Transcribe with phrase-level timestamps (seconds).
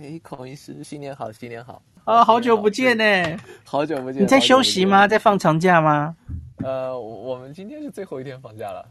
[0.00, 1.82] 哎，孔医师，新年好，新年好！
[2.04, 3.04] 啊、哦，好久不见呢，
[3.66, 4.22] 好久不见。
[4.22, 5.08] 你在休息吗？
[5.08, 6.14] 在放长假吗？
[6.58, 8.88] 呃，我们今天是最后一天放假了。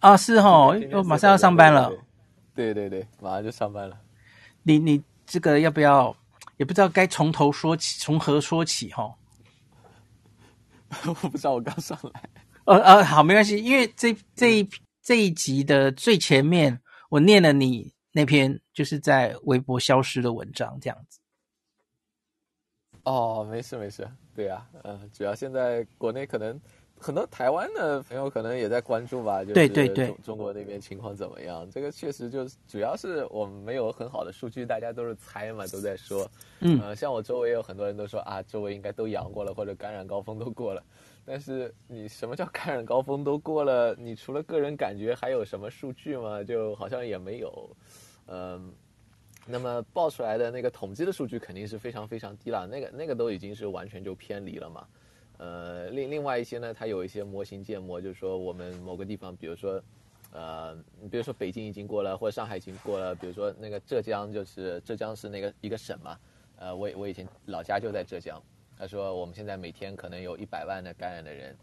[0.00, 1.92] 啊，是哦，我马上要上班了。
[2.56, 3.96] 对对对，马上就上班了。
[4.64, 6.14] 你你这个要不要？
[6.56, 9.14] 也不知道该从头说起，从何说起哈？
[11.06, 12.20] 我不知道，我刚上来。
[12.64, 14.68] 呃呃，好，没关系，因为这这一
[15.00, 16.80] 这一集的最前面，
[17.10, 21.18] 我念了你那篇就是在微博消失的文章，这样子。
[23.04, 26.60] 哦，没事没事，对啊，嗯、呃，主要现在国内可能
[26.98, 31.66] 很多台湾的朋友可能也在关注吧，就是中对对对，中国那边情况怎么样？
[31.70, 36.30] 这个确实就是主要是我们没有很好的数据，大家都是猜嘛，都在说，
[36.60, 40.82] 嗯，呃，像我周围也有很多人都说啊，周围应该都阳过了，或者感染高峰都过了。
[41.28, 43.94] 但是你什么叫 感染高峰都过了？
[43.96, 46.42] 你除了个人感觉，还有什么数据吗？
[46.42, 47.76] 就好像也没有。
[48.28, 48.72] 嗯，
[49.46, 54.86] 那么报出来的那个统计的数据肯定是非常非常低了，那个那个都已经是完全就偏离了嘛。
[55.36, 59.82] 呃，另另外一些呢，它有一些模型建模，就是说我们某个地方，比如说，
[60.32, 60.74] 呃，
[61.10, 66.18] 比如说北京已经过了，或者上海已经过了，比如说那个浙江，就是浙江是那个一个省嘛。
[66.56, 68.42] 呃，我我以前老家就在浙江。
[68.78, 71.56] 他说：“我们现在每天可能有一百万的感染的人，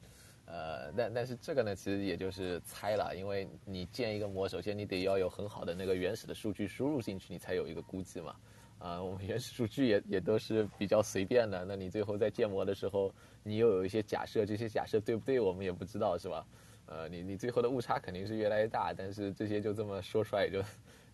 [0.47, 8.35] 呃，但但是这个呢，其实也就是猜了，因为你建一个模，首先你得要有很好的那个原始的数据输入进去，你才有一个估计嘛。
[8.79, 13.09] 啊、我们原始数据也也都是比较随便的，那你最后在建模的时候，
[13.43, 16.45] 你又有一些假设，这些假设对不对，我们也不知道，是吧？
[16.85, 20.59] 呃，你你最后的误差肯定是越来越大，但是这些就这么说出来也就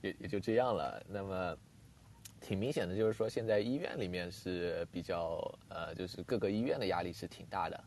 [0.02, 1.00] 也也就这样了。
[1.08, 1.56] 那么。”
[2.42, 5.40] 挺明显的，就是说现在医院里面是比较
[5.70, 7.84] 呃，就是各个医院的压力是挺大的，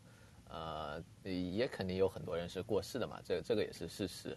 [0.49, 4.35] 呃，也肯定有很多人是过世的嘛，这个这个也是事实，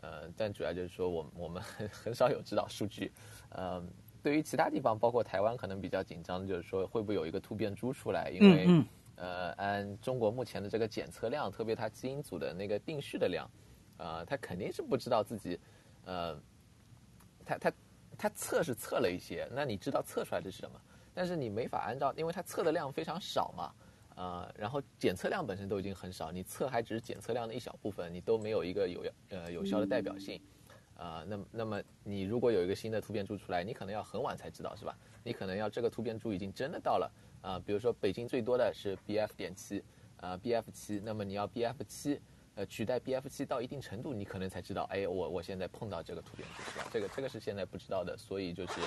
[0.00, 3.12] 呃，但主要就是说我我们很 很少有指导数据，
[3.50, 3.80] 呃，
[4.22, 8.84] 对于其他地方，包括台湾，可能比较紧张就是说会不会有一个突变株出来，因为
[9.16, 13.50] 呃，按中国目前的这个检测量，特别它基因组的那个定序的量，
[13.98, 15.60] 呃，它肯定是不知道自己，
[16.06, 16.34] 呃，
[17.44, 17.72] 它它。
[18.18, 20.78] 它测是测了一些，那你知道测出来的是什么？
[21.14, 23.72] 但是你没法按照，因为它测的量非常少嘛，
[24.16, 30.40] 呃，然后检测量本身都已经很少，你测还只是检测量的一小部分，你都没有一个有呃有效的代表性，
[30.96, 34.96] 呃，那么那么你如果有一个新的突变株出来，你可能要很晚才知道是吧？
[35.22, 37.12] 你可能要这个突变株已经真的到了、
[37.42, 39.82] 呃，比如说北京最多的是 BF 点七，
[40.16, 42.20] 啊 BF 七，那么你要 BF 七。
[42.58, 46.90] 呃，取代 BF 七到一定程度，你可能才知道，哎，我我现在碰到这个突变株是？
[46.92, 48.80] 这个这个是现在不知道的，所以就是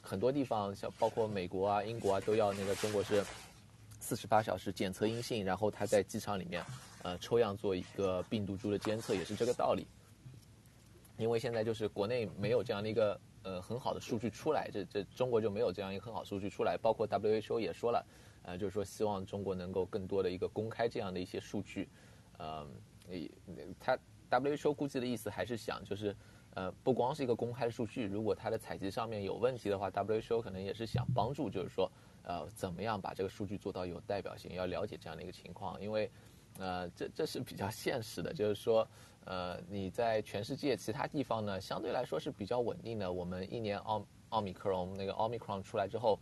[0.00, 3.24] 很多地方，像包括美国啊、英国啊，都要那个中国是
[3.98, 6.64] 四十八小时检测阴性，然后他在机场里面
[7.02, 9.84] 呃抽样做一个病毒株的监测，也是这个道理。
[11.18, 18.06] 因为现在就是国内没有这样的一个呃很好的数据出来，这这中国就没有这样一个很好数据出来，包括 WHO 也说了，
[18.44, 21.88] 呃，就是说希望中国能够更多的一个公开这样的一些数据，
[22.38, 22.68] 嗯、呃。
[23.08, 23.30] 你
[23.78, 23.98] 他
[24.30, 26.16] WHO 估计的意思还是想，就是，
[26.54, 31.90] 呃，不光是一个公开数据，如果它的采集上面有问题的话，WHO 可能也是想帮助，就是说，
[32.22, 36.10] 呃，怎么样把这个数据做到有代表性，要了解这样的一个情况，因为，
[36.58, 38.88] 呃，这这是比较现实的，就是说，
[39.26, 43.12] 呃，你在全世界其他地方呢，相对来说是比较稳定的。
[43.12, 46.18] 我们一年奥奥密克戎那个奥密克戎出来之后，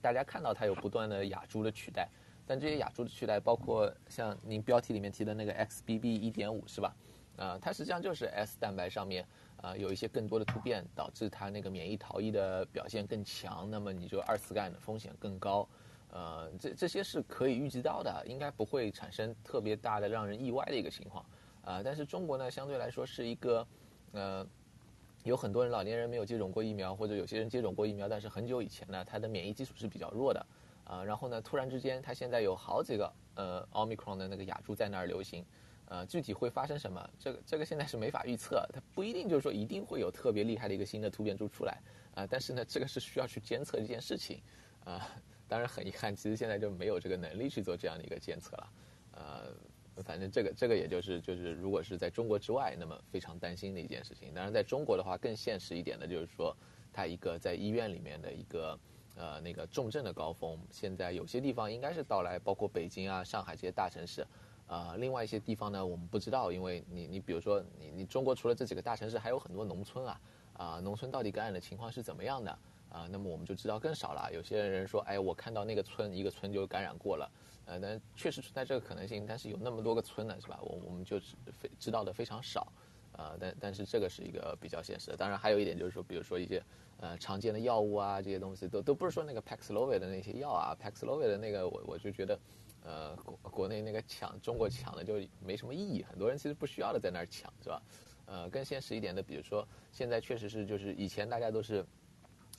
[0.00, 2.08] 大家看到它有不断的亚株的取代。
[2.46, 6.94] 但这些亚株的取代，包括像您标题里面提的那个 XBB 一点五，是吧？
[7.36, 9.24] 啊、呃，它实际上就是 S 蛋白上面
[9.56, 15.66] 啊、呃、有一些更多的突变，导致它那个免疫逃逸的表现更强，那么你就二次感染的风险更高。
[16.12, 21.24] 呃，这这些是可以预计到的，应该不会产生特别大的让人意外的一个情况。
[21.62, 23.66] 啊、但是中国呢，相对来说是一个，
[24.12, 24.44] 呃，
[25.22, 30.44] 有很多人老年人没有接种过疫苗，或者有些人接种过疫苗，但是很久以前呢，他的免疫基础是比较弱的。
[30.90, 35.46] 啊，然后呢，突然之间，它现在有好几个呃奥密克戎的那个亚株在那儿流行，
[35.84, 41.80] 呃，具体会发生什么，这个这个现在是没法预测，它不一定就是说一定会有特别厉害的一个新的突变株出来，
[42.16, 44.42] 啊，但是呢，这个是需要去监测这件事情，
[44.84, 45.08] 啊，
[45.46, 48.72] 当然很遗憾，其实现在就没有这个能力去做这样的一个监测了，
[49.12, 56.52] 呃，反正这个这个也就是就是如果是在中国之外，那么非常担心的一件事情，当然在中国的话更现实一点的就是说，
[56.92, 58.76] 它一个在医院里面的一个。
[59.20, 64.26] 呃，那个重症的高峰，现在有些地方应该是到来，包括北京啊、上海这些大城市，
[64.66, 70.20] 呃，另外一些地方呢，我们不知道，因为你你比如说你你中国除了这几个大城市，还有很多农村啊，
[70.54, 72.58] 啊、农村到底感染的情况是怎么样的
[72.88, 74.30] 啊、那么我们就知道更少了。
[74.32, 77.30] 有些人说，哎，我看到那个村一个村就感染过了，
[77.66, 80.58] 呃，但确实存在这个可能性，但是有那么多个村呢，是吧？
[80.62, 81.20] 我我们就
[81.52, 82.66] 非知道的非常少，
[83.20, 85.16] 啊、但但是这个是一个比较现实的。
[85.16, 86.62] 当然还有一点就是说，比如说一些
[86.98, 92.38] 呃常见的药物啊，这些东西都都不是说那个 Paxlovid 的那些药啊，Paxlovid 的那个我我就觉得，
[92.82, 97.82] 呃国国内那个抢中国抢的就没什么意义，很多人其实不需要的在那儿抢，是吧？
[98.24, 101.84] 呃，更现实一点的，比如说现在确实是就是以前大家都是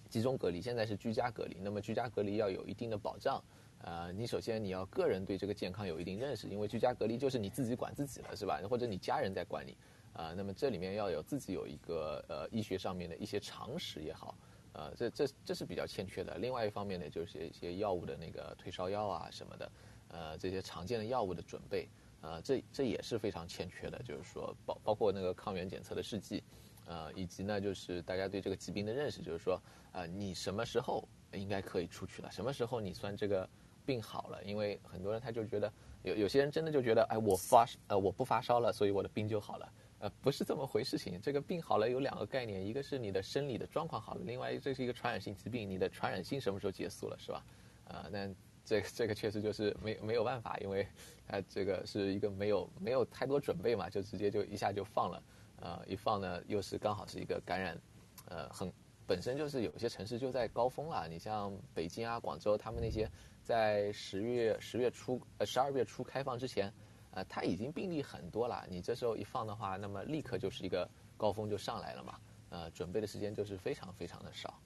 [0.10, 3.42] 集中隔离，现在是居家隔离，那么居家隔离要有一定的保障。
[3.84, 8.62] 呃，你首先你要个人对这个健康有一定认识，因为居家隔离就是你自己管自己了，是吧？
[8.70, 9.76] 或者你家人在管你，
[10.14, 14.36] 啊、呃，那么这里面要有自己有一个呃医学上面的一些常识也好，
[14.74, 16.38] 呃，这这这是比较欠缺的。
[16.38, 19.72] 另外一方面呢，就是一些药物的那个退烧药啊什么的，
[20.10, 21.88] 呃，这些常见的药物的准备，
[22.22, 24.02] 呃，这这也是非常欠缺的。
[24.04, 26.44] 就是说，包包括那个抗原检测的试剂，
[26.86, 29.62] 呃，以及呢，就是大家对这个疾病的认识，就是说，
[29.94, 32.32] 呃，你什么时候应该可以出去了？
[32.32, 33.48] 什么时候你算这个？
[33.84, 35.70] 病好了，因为很多人他就觉得
[36.04, 41.22] 有有些人真的就觉得，哎，我发呃我不发烧了，所以我的病就好了，呃，不是这么回事情。
[41.22, 47.46] 这个病好了有两个概念，一个是你的生理的状况好了，另外这是一个传染性疾病，你的传染性什么时候结束了，是吧？
[47.86, 50.88] 啊、呃，那这这个确实就是没没有办法，因为
[51.28, 55.24] 它这个是一个没有没有太多准备嘛，就直接就一下就放了，
[55.62, 57.80] 呃，一放呢又是刚好是一个感染，
[58.28, 58.74] 呃，很
[59.06, 63.08] 本身就是有些城市就在高峰了，你像北京啊、广州他们那些。
[63.44, 66.72] 在十月十月初呃十二月初开放之前，
[67.12, 68.66] 呃，它已经病例很多了。
[68.70, 72.16] 你这时候一放的话，那么立刻就是一个高峰就上来了嘛。
[72.50, 74.60] 呃，准备的时间就是非常非常的少。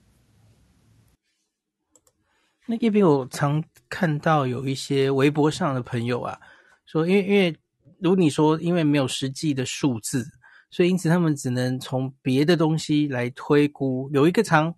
[2.66, 6.40] 那这边我常看到有一些微博上的朋友啊，
[6.86, 7.58] 说因为因为
[8.00, 10.26] 如你说，因为没有实际的数字，
[10.70, 14.10] 所以因此他们只能从别的东西来推估。
[14.14, 14.74] 有一个常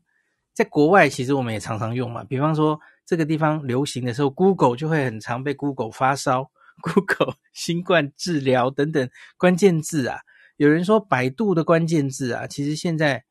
[0.54, 2.80] 在国外，其实我们也常常用嘛，比方说。
[3.10, 10.20] 这个地方流行的时候，Google 就会很常被 Google 发烧、Google 新冠治疗等等关键字啊。
[10.58, 13.26] 有人说百度的关键字啊，其实现在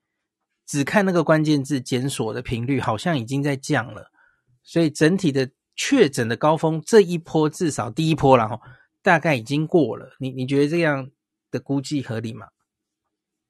[0.64, 4.10] 只看那个关键字检索的频率好像已经在降了，
[4.62, 8.60] 所以整体的确诊的高峰这一波至少第一波然后
[9.02, 10.16] 大概已经过了。
[10.18, 11.10] 你你觉得这样
[11.50, 12.46] 的估计合理吗？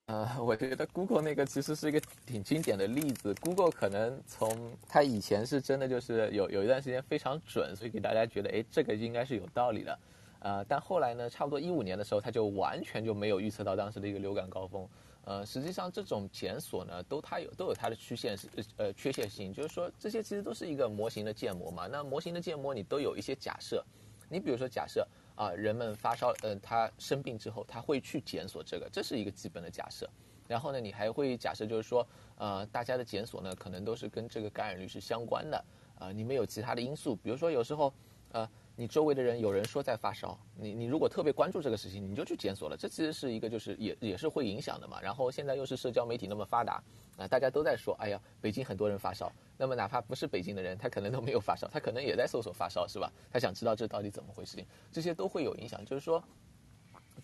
[0.07, 3.35] 呃，我觉得 Google 那个其实是一个挺经典的例子。
[3.41, 9.99] Google 可能从它以前是真的就是有有一段时间非常准，所以给大家觉得，哎，这个应该是有道理的。
[10.39, 14.89] 呃，但后来呢，差不多一五年的时候，它就完全就没有预测到当时的一个流感高峰。
[15.25, 21.89] 呃，实际上这种检索呢，都它有都有它的曲线是呃缺陷性，就是说这些其实都是一个模型的建模嘛。
[21.89, 23.85] 那模型的建模你都有一些假设，
[24.29, 25.05] 你比如说假设。
[25.37, 30.11] 啊，人们发烧，嗯、呃，他生病之后，他会去检索这个，这是一个基本的假设。
[30.49, 32.05] 然后呢，你还会假设就是说，
[32.37, 35.57] 呃，大家的检索呢，可能都是跟这个感染率是相关的。
[35.95, 37.95] 啊、呃，你们有其他的因素，比如说有时候，
[38.33, 38.51] 呃。
[38.79, 45.01] 你周围的人有人说在发烧，你你如果特别关注这个事情，你就去检索了，这其实是一个就是也也是会影响的嘛。
[45.01, 46.75] 然后现在又是社交媒体那么发达，
[47.17, 53.11] 啊，大家都在说，哎呀，北京很多人发烧，那么哪怕不是北京的人，他可能都没有发烧，他可能也在搜索发烧，是吧？
[53.33, 56.23] 他想知道这到底怎么回事情，这些都会有影响，就是说，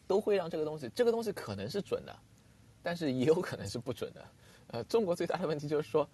[0.06, 2.16] 都会让这个东西，这个东西可能是准的，
[2.82, 4.24] 但是也有可能是不准的。
[4.68, 6.08] 呃，中国最大的问题就是说，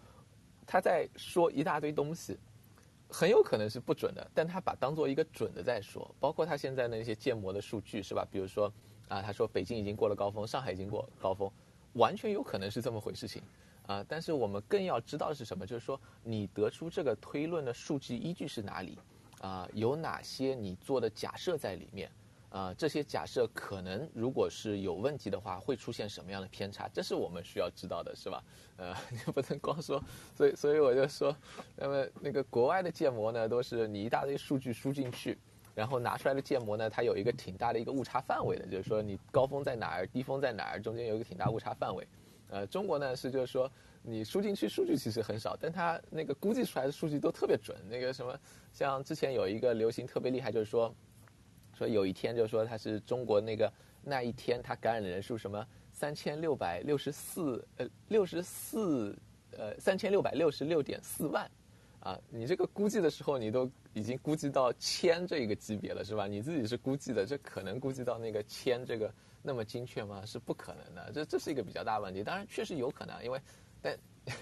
[0.66, 2.36] 他在说一大堆东西。
[3.10, 8.26] 很有可能是不准的，但他把当做一个准的在说，包括他现在那些建模的数据是吧？
[8.30, 8.72] 比如说
[9.08, 11.50] 啊，他说北京已经过了高峰，上海已经过高峰，
[11.94, 13.42] 完全有可能是这么回事情
[13.86, 14.04] 啊。
[14.06, 15.66] 但是我们更要知道的是什么？
[15.66, 18.98] 就是说你得出这个推论的数据依据是哪里
[19.40, 19.66] 啊？
[19.72, 22.10] 有哪些你做的假设在里面？
[22.50, 26.88] 啊，这些假设可能如果是有问题的话，会出现什么样的偏差？
[26.94, 28.42] 这是我们需要知道的，是吧？
[28.78, 30.02] 呃， 你不能光说，
[30.34, 31.36] 所以所以我就说，
[31.76, 35.36] 那么那个国外的建模呢，都是你一大堆数据输进去，
[35.74, 42.08] 然后拿出来的建模呢，它有一个挺大的一个误差范围的，就是说你高峰在哪儿，低峰在哪儿，中间有一个挺大误差范围。
[42.48, 47.76] 呃，中国呢是就是说你输进去数据其实很少，但它那个估计出来的数据都特别准。
[47.90, 48.34] 那个什么，
[48.72, 50.94] 像之前有一个流行特别厉害，就是说。
[51.78, 59.16] 说有一天，就说他是中国那个那一天，他感染的人数什么三千六百六十四呃六十四
[59.52, 61.48] 呃三千六百六十六点四万，
[62.00, 66.26] 啊，你这个估计的时候，你都已经估计到千这个级别了，是吧？
[66.26, 70.26] 你自己是估计的，这可能估计到那个千这个那么精确吗？
[70.26, 72.24] 是不可能的，这这是一个比较大问题。
[72.24, 73.40] 当然确实有可能，因为
[73.80, 73.96] 但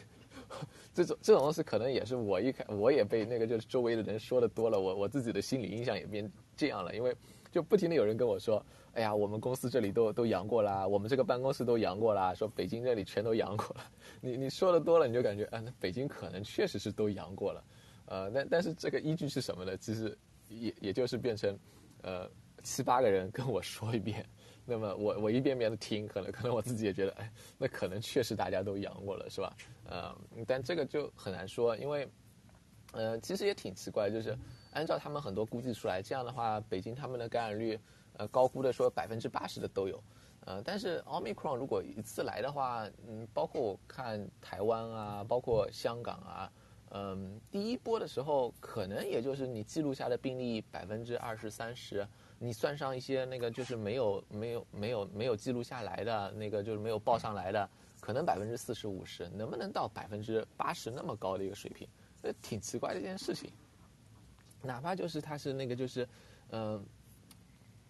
[0.94, 6.30] 这种这种东西可能也是我一开我也被那个就是周围的人说的多了，我我自己的心理印象也变。
[6.56, 7.14] 这样了，因为
[7.50, 13.90] 就不停的有人跟我说：“哎呀，我们公司这里都都阳过啦，我们这个办公室都阳过啦，说北京这里全都阳过了。
[14.20, 17.64] ”你你说的多了，你就感觉，啊，那北京可能确实是都阳过了，
[18.06, 19.76] 呃，但但是这个依据是什么呢？
[19.76, 20.16] 其实
[20.48, 21.56] 也也就是变成，
[22.02, 22.30] 呃，
[22.62, 24.24] 七八个人跟我说一遍，
[24.64, 29.56] 那么我我一遍遍的听，可能可能我自己也觉得，哎，那可能确实大家都阳过了，是吧？
[29.84, 32.08] 呃，但这个就很难说，因为，
[32.92, 34.36] 呃，其实也挺奇怪，就是
[34.76, 37.80] 按照他们很多估计出来，这样的话，北京他们的感染率，
[38.18, 39.98] 呃，高估的说百分之八十的都有。
[40.40, 46.52] 呃，但是奥密克戎如果一次来的话，嗯，包括我看台湾啊，包括香港啊，
[46.90, 52.06] 嗯，第一波的时候，可能也就是你记录下的病例百分之二十三十，
[52.38, 57.66] 你算上一些那个就是没有没有没有没有记录下来的那个就是没有报上来的，
[57.98, 61.88] 可能百分之四十五十，能不能到百分之八十那么高的一个水平，
[62.22, 63.50] 这挺奇怪的一件事情。
[64.66, 66.08] 哪怕就是它是那个就是，
[66.50, 66.84] 嗯。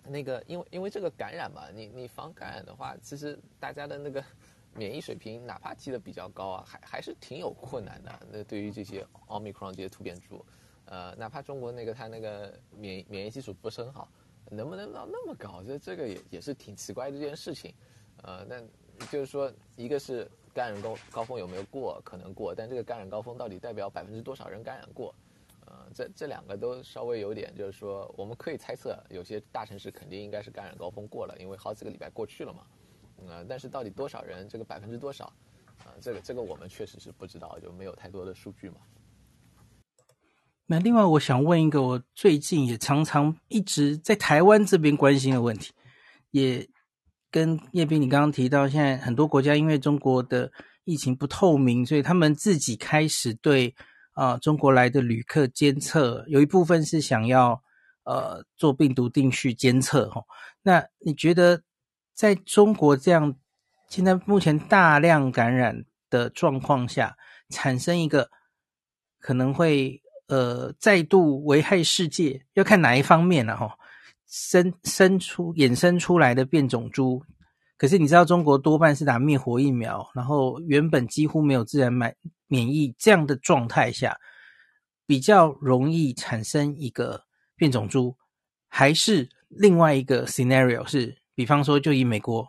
[0.08, 4.22] 那个，因为因为这个感染嘛，你你防感染的话，其实大家的那个
[4.72, 8.12] 免疫水平，哪怕提的比较高啊，还还是挺有困难的。
[8.30, 10.46] 那对于这些奥密克戎这些突变株，
[10.84, 14.08] 呃，哪怕中国那个它那个免免疫基础不是很好，
[14.48, 15.60] 能不能到那么高？
[15.64, 17.74] 这这个也也是挺奇怪的一件事情。
[18.22, 18.60] 呃，那
[19.10, 25.12] 就是说，一个是感染高高峰有没有过，可能过，但这个感染高峰到底代表百分之多少人感染过？
[25.68, 32.60] 呃，这这两个都稍微有点，就是说，我们可以猜测，有些大城市肯定应该是感染高峰过了，因为好几个礼拜过去了嘛。
[33.26, 35.24] 呃，但是到底多少人，这个百分之多少，
[35.78, 38.76] 啊、呃，这个这个我们确实是不知道，就没有太多的数据嘛。
[40.66, 45.72] 那另外，我想问一个我最近也常常一直在台湾这边关心的问题，
[46.30, 46.68] 也
[47.28, 50.52] 跟叶斌你刚刚提到，现在很多国家因为中国的
[50.84, 53.74] 疫情不透明，所以他们自己开始对。
[54.16, 57.62] 啊，中国来的旅客监测有一部分是想要
[58.04, 60.24] 呃做病毒定序监测哈。
[60.62, 61.62] 那你觉得
[62.14, 63.36] 在中国这样
[63.90, 67.14] 现在目前大量感染的状况下，
[67.50, 68.30] 产生一个
[69.20, 73.76] 可能会呃再度危害世界，要看哪一方面了哈？
[74.26, 77.22] 生生出衍生出来的变种株，
[77.76, 82.16] 可是你知道中国多半是打灭活疫苗，然后原本几乎没有自然免
[82.46, 84.18] 免疫这样的状态下，
[85.06, 88.16] 比较容易产生一个变种株，
[88.68, 92.46] 还是另外一个 scenario 是，比方说就以美国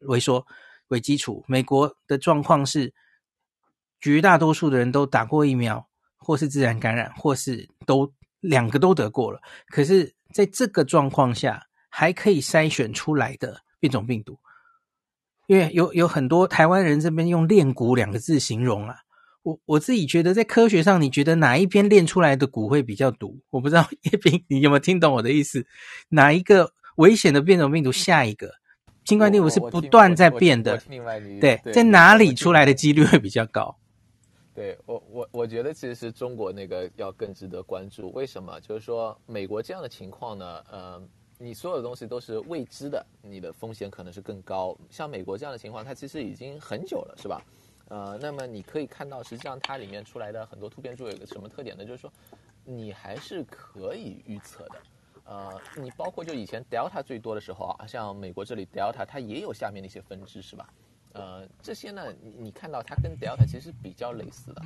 [0.00, 0.46] 为说
[0.88, 2.92] 为基础，美国的状况是
[4.00, 8.10] 绝大多数的人都打过疫苗，或是自然感染，或是都
[8.40, 9.40] 两个都得过了。
[9.68, 14.38] 可是在这个状况下，还可以筛选出来的变种病毒，
[15.50, 18.94] 因为有有很多台湾人这边用“炼骨”两个字形容啊。
[19.42, 23.36] 我我自己觉得，在科学上，你觉得哪一边炼出来的骨会比较毒？
[23.50, 25.66] 我不知道叶斌，你有没有听懂我的意思？
[26.10, 28.48] 哪一个危险的变种病毒，下一个
[29.04, 30.80] 新冠病毒是不断在变的，
[31.40, 33.76] 对，对，在哪里出来的几率会比较高？
[34.54, 38.12] 对我我我觉得其实是中国那个要更值得关注。
[38.12, 38.60] 为什么？
[38.60, 40.62] 就是说美国这样的情况呢？
[40.70, 41.02] 呃，
[41.42, 44.76] 你所有的东西都是未知的，你的风险可能是更高。
[44.90, 47.42] 像美国这样的情况，它其实已经很久了，是吧？
[47.88, 51.82] 呃，那么你可以看到，实际上它里面出来的很多突变株有一个什么特点呢？
[51.82, 52.12] 就是说，
[52.62, 54.82] 你还是可以预测的。
[55.24, 60.68] 呃，你包括就以前 Delta 最多的时候啊，像美国这里 Delta 它也有下面的一些分支，是吧？
[61.14, 64.62] 呃，这些呢，你看到它跟 Delta 其实比较类似的。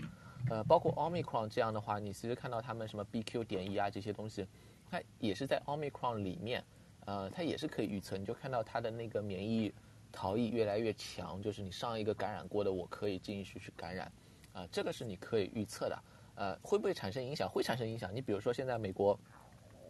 [0.51, 4.47] 呃，包括 Omicron 这样的话，你其实看到他们什么 BQ 点一啊这些东西，
[4.95, 6.63] 它也是在 Omicron 里面，
[7.07, 8.17] 呃，它也是可以预测。
[8.17, 9.73] 你就看到它的那个免疫。
[10.17, 14.13] 逃逸越来越强，就是你上一个感染过的，我可以继续去感染，
[14.53, 16.03] 啊、这个是你可以预测的，
[16.37, 17.51] 呃，会不会产生影响？
[17.51, 18.15] 会产生影响。
[18.15, 19.19] 你比如说现在美国，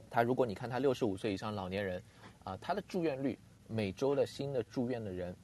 [0.08, 2.02] 他如果你看他六十五岁以上老年人，
[2.38, 5.36] 啊、呃，他的住院率，每周的新的住院的人，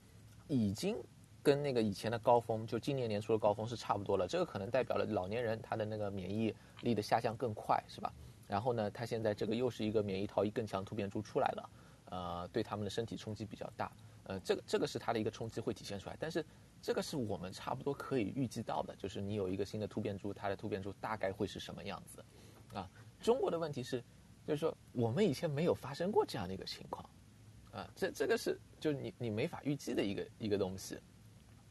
[0.48, 0.96] 已经
[1.42, 4.26] 跟那个以前的高峰，就今年年初的高峰是差不多了。
[4.26, 8.10] 这个可能代表了老年人他的那个免疫力的下降更快，是吧？
[8.50, 11.70] 然后呢，他现在这个又是一个免疫逃逸更强突变株出来了，
[12.06, 13.92] 呃，对他们的身体冲击比较大。
[14.24, 16.44] 呃，这个这个是它的一个冲击会体现出来，但是
[16.82, 22.24] 这个是我们差不多可以预计到的，就是你有一个新的突变株，它的突变株大概会是什么样子，
[22.76, 22.90] 啊，
[23.20, 24.02] 中国的问题是，
[24.44, 27.08] 就是说我们以前没有发生过这样的一个情况，
[27.70, 30.98] 啊，这这个是就是你你没法预计的一个一个东西，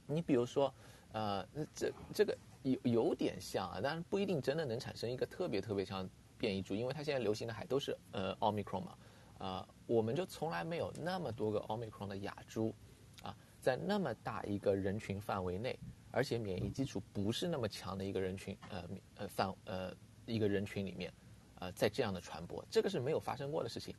[0.06, 0.74] 你比如说，
[1.12, 1.46] 呃，
[1.76, 6.08] 这这个有有点像啊，但是不一定真的能产生一个特别特别像
[6.40, 8.98] 变异株，因为它现在流行的还都是呃奥密克戎嘛。
[9.38, 12.74] 啊、呃，我们就从来没有那么多个奥密克戎的亚株，
[13.22, 15.78] 啊，在那么大一个人群范围内，
[16.12, 19.94] 而且免疫基础不是那么强的一个人群，呃呃范呃
[20.26, 21.14] 一个人群里面，
[21.60, 23.96] 呃，在这样的传播，这个是没有发生过的事情。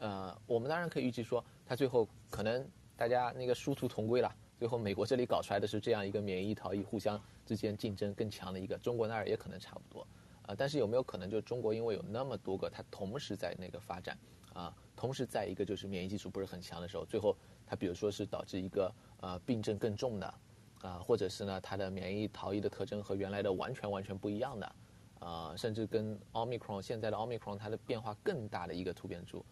[0.00, 10.06] 呃，我们当然可以预计说，它最后可能大家那个殊途同归了，最后美国这里搞出来的是这样一个免疫逃逸、互相之间竞争更强的一个，中国那儿也可能差不多。
[10.46, 14.16] 啊、但是有没有可能就中国因为有那么多个，它同时在那个发展？
[14.52, 17.36] 啊，同时在一个就是免疫基础不是很强的时候，最后
[17.66, 20.34] 它比如说是导致一个呃病症更重的，
[20.82, 24.76] 啊，或者是呢它的免疫逃逸的特征和原来的完全完全不一样的，
[25.18, 29.44] 啊，甚至跟奥密克戎现在的奥密克戎它的变化更大的一个突变株，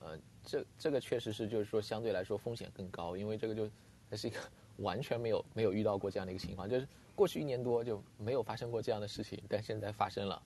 [0.00, 3.70] 呃，这这个确实是就是说相对来说风险更高，因为这个就
[4.10, 4.40] 它是一个
[4.82, 10.42] 完全没有没有遇到过这样的一个情况，就是过去一年多就没有发生过这样的事情，但现在发生了，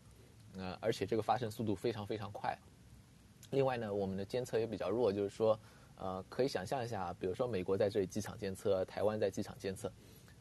[0.56, 2.56] 呃，而且这个发生速度非常非常快。
[3.50, 5.60] 另外呢，我们的监测也比较弱，就是说，
[5.96, 9.92] 呃，可以想象一下，比如说美国在这里机场监测，台湾在机场监测，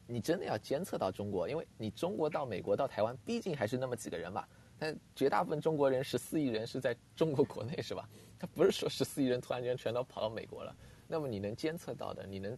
[0.06, 4.48] 你真的要监测到中国，因为你中国到美国到台湾，毕竟还是那么几个人吧。
[4.78, 8.08] 但绝大部分中国人十四亿人是在中国国内，是吧？
[8.38, 10.74] 他不是说十四亿人突然间全都跑到美国了。
[11.06, 12.56] 那么你能监测到的，你能，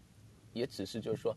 [0.52, 1.36] 也只是就是说，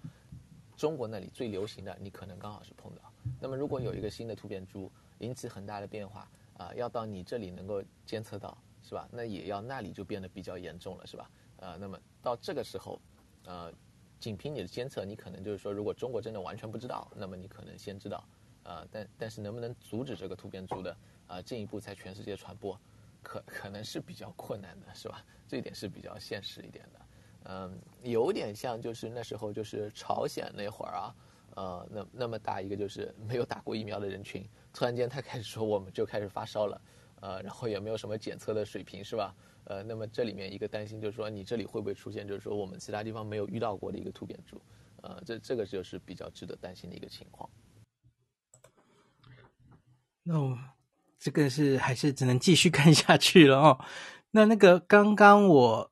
[0.77, 3.01] 中国那里最流行的，你可能刚好是碰到。
[3.41, 8.57] 那么如果有一个新的突变株引起很大的变化，啊、要到你这里能够监测到。
[8.83, 9.05] 是吧？
[9.11, 11.29] 那也要那里就变得比较严重了，是吧？
[11.57, 12.97] 呃，那么到这个时候，
[13.43, 13.69] 呃，
[14.17, 18.23] 仅凭你的监测，你可能就是说，如果中国真的完全不知道，那么你可能先知道，
[18.63, 20.91] 呃，但但是能不能阻止这个突变株的
[21.27, 22.79] 啊、呃、进一步在全世界传播，
[23.21, 25.21] 可可能是比较困难的，是吧？
[25.49, 27.05] 这一点是比较现实一点的，
[27.49, 31.15] 嗯、有点像就是那时候就是朝鲜那会儿啊，
[31.55, 36.81] 呃，那那么大一个就是没有打过疫苗的人群，突然间他开始说我们就开始发烧了。
[37.19, 39.33] 呃，然后也没有什么检测的水平，是吧？
[39.63, 44.61] 呃，那么这里面一个担心就是说，你这里会不会出现就是说我们其他地方没有遇到过的一个突变株？
[45.01, 47.49] 呃，这这个就是比较值得担心的一个情况。
[50.21, 50.55] 那我
[51.17, 53.79] 这个是还是只能继续看下去了哦。
[54.29, 55.91] 那那个刚刚我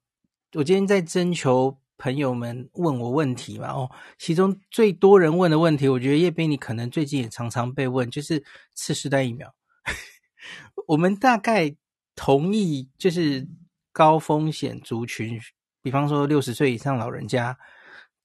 [0.56, 8.42] 我今天在征求朋友们问我问题嘛，哦，其中最多人问的问题，我觉得叶斌你可能最近也常常被问，就是
[8.74, 9.54] 次世代疫苗。
[10.88, 11.76] 我们大概
[12.16, 13.46] 同意，就是
[13.92, 15.38] 高风险族群，
[15.82, 17.58] 比方说六十岁以上老人家，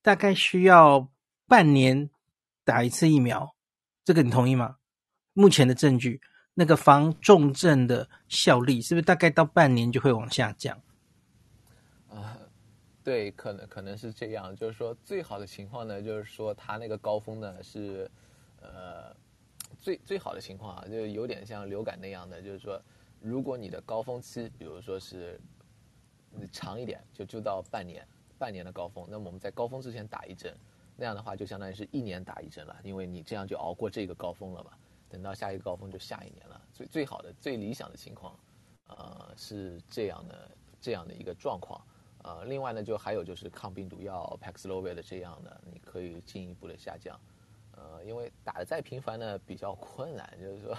[0.01, 1.11] 大概需要
[1.49, 2.11] 半年
[2.65, 3.57] 打一次疫苗，
[4.05, 4.77] 这个你同意吗？
[5.33, 6.21] 目前的证据，
[6.55, 10.81] 那个防重症的效力是不是大概到半年就会往下降？
[12.11, 12.39] 啊、
[13.03, 18.11] 对，可能可能是这样，就是说最好的情况呢，就是说他那个高峰呢是，
[18.61, 19.15] 呃。
[19.79, 22.79] 最最好的情况啊，就有点像流感那样的，就是说，
[23.21, 25.41] 如果你的高峰期，比如说是
[26.53, 30.55] 长一点，就就到半年，半年的高峰，那么我们在高峰之前打一针，
[30.97, 34.73] 那样的话就相当于是一年打一针了，因为你这样就熬过这个高峰了嘛。
[35.09, 36.61] 等到下一个高峰就下一年了。
[36.75, 38.39] 最最好的、最理想的情况，
[38.89, 41.81] 呃，是这样的这样的一个状况。
[42.23, 47.19] 呃，另外呢，就还有就是抗病毒药 Paxlovid 这样的，你可以进一步的下降。
[47.73, 50.31] 呃，因为打得再频繁呢，比较困难。
[50.39, 50.77] 就是说，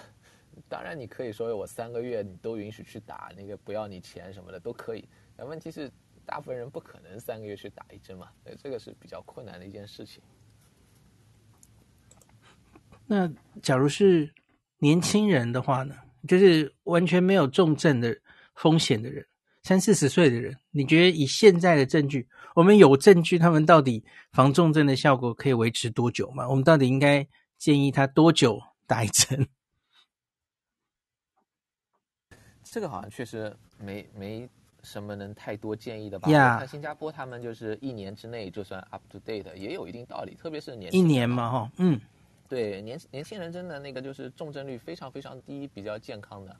[0.69, 5.09] 当然你可以说我三个月你都允许去打，那个不要你钱什么的都可以。
[5.35, 5.91] 但问题是，
[6.25, 10.21] 大部分人不可能三个月去打一针嘛，所以这个是比较困难的一件事情。
[13.07, 13.27] 那
[13.63, 14.31] 假如是
[14.77, 15.95] 年轻人的话呢，
[16.27, 18.15] 就是完全没有重症的
[18.53, 19.25] 风险的人。
[19.63, 26.49] 三四十岁的人，你觉得以现在的证据，我们有证据他们到底防重症的效果可以维持多久吗？
[26.49, 29.47] 我们到底应该建议他多久打一针？
[32.63, 34.49] 这个好像确实没没
[34.81, 36.27] 什么能太多建议的吧？
[36.31, 42.01] 呀，看新加坡他们就是一年之内就算 up to date，也有一定道理，特别是年一年嘛，哈，嗯，
[42.49, 46.57] 对，年年轻人真的那个就是重症率非常非常低，比较健康的，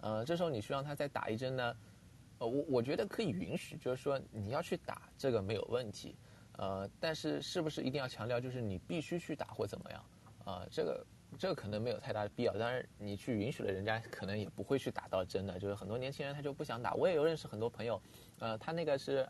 [0.00, 1.72] 呃，这时候你需要他再打一针呢？
[2.40, 6.16] 呃，我我觉得可以允许，就是说你要去打这个没有问题，
[6.56, 10.00] 呃，但是是不是一定要强调就是你必须去打或怎么样？
[10.46, 11.06] 啊、呃，这个
[11.38, 12.52] 这个可能没有太大的必要。
[12.54, 15.58] 当然，你去允许了，人家可能也不会去打到针的。
[15.58, 16.94] 就是很多年轻人他就不想打。
[16.94, 18.00] 我也有认识很多朋友，
[18.38, 19.28] 呃，他那个是，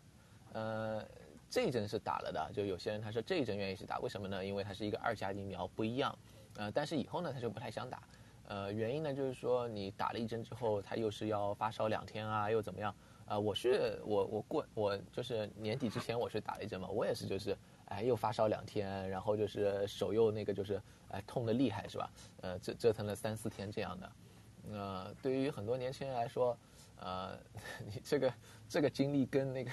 [0.53, 1.05] 呃，
[1.51, 2.53] 这一针是打了的。
[2.55, 4.45] 就有些人他说这一针愿意去打，为什么呢？
[4.45, 6.17] 因为它是一个二价疫苗不一样，
[6.55, 8.01] 呃，但是以后呢他就不太想打。
[8.51, 12.93] 呃，原因呢，就是说你打了一针之后，他又是要发烧两天啊，又怎么样？
[13.27, 20.83] 啊、我是我我过我就是年底之前我是打了一针嘛，我也是就是哎又发烧两天，然后就是手又那个就是
[21.13, 22.11] 哎痛得厉害是吧？
[22.41, 24.13] 呃，折折腾了三四天这样的。
[24.73, 26.59] 呃，对于很多年轻人来说，
[26.99, 27.39] 呃，
[27.87, 28.35] 你这个
[28.69, 29.71] 这个经历跟那个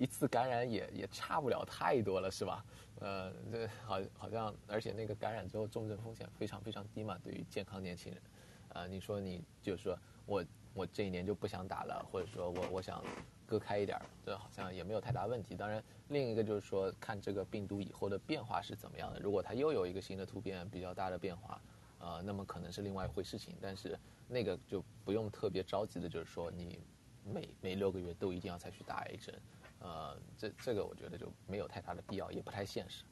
[0.00, 2.64] 一次感染也也差不了太多了是吧？
[3.00, 7.18] 呃，这好好像，而且那个感染之后重症风险非常非常低嘛。
[7.22, 8.22] 对于健康年轻人，
[8.70, 13.04] 啊、呃，你说你就是说我我这一年就不想打了，或者说我我想
[13.46, 15.54] 割开一点儿，这好像也没有太大问题。
[15.54, 19.20] 当然，另一个就是说看这个病毒以后的变化是怎么样的。
[19.20, 21.60] 如果它又有一个新的突变比较大的变化，
[21.98, 23.54] 呃，那么可能是另外一回事情。
[23.60, 26.78] 但是那个就不用特别着急的，就是说你
[27.22, 29.34] 每每六个月都一定要再去打一针，
[29.80, 33.02] 呃，这这个我觉得就没有太大的必要，也不太现实。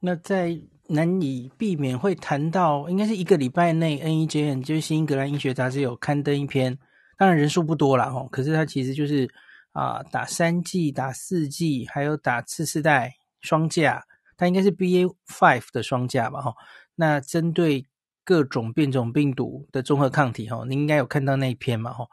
[0.00, 6.78] 那在难以避免会谈到，应该是一个礼拜内，NEJM 就是新英格兰医学杂志有刊登一篇，
[7.16, 9.28] 当然人数不多啦哦，可是它其实就是
[9.72, 14.06] 啊、打三剂、打四剂，还有打次世代双价，
[14.36, 16.54] 它应该是 BA five 的双价吧哈。
[16.94, 17.86] 那针对
[18.24, 22.06] 各种变种病毒的综合抗体哈，你应该有看到那一篇嘛哈？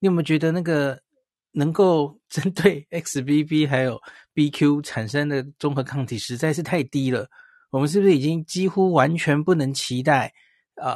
[0.00, 1.00] 你有没有觉得那个
[1.56, 3.98] 能够针对 XBB 还有
[4.34, 7.26] BQ 产生的综合抗体实在是太低了？
[7.70, 10.32] 我们是不是已经几乎完全不能期待
[10.74, 10.94] 呃，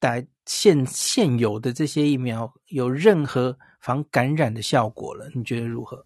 [0.00, 5.30] 打现现有的这些疫苗有任何防感染的效果了？
[5.34, 6.02] 你觉得如何？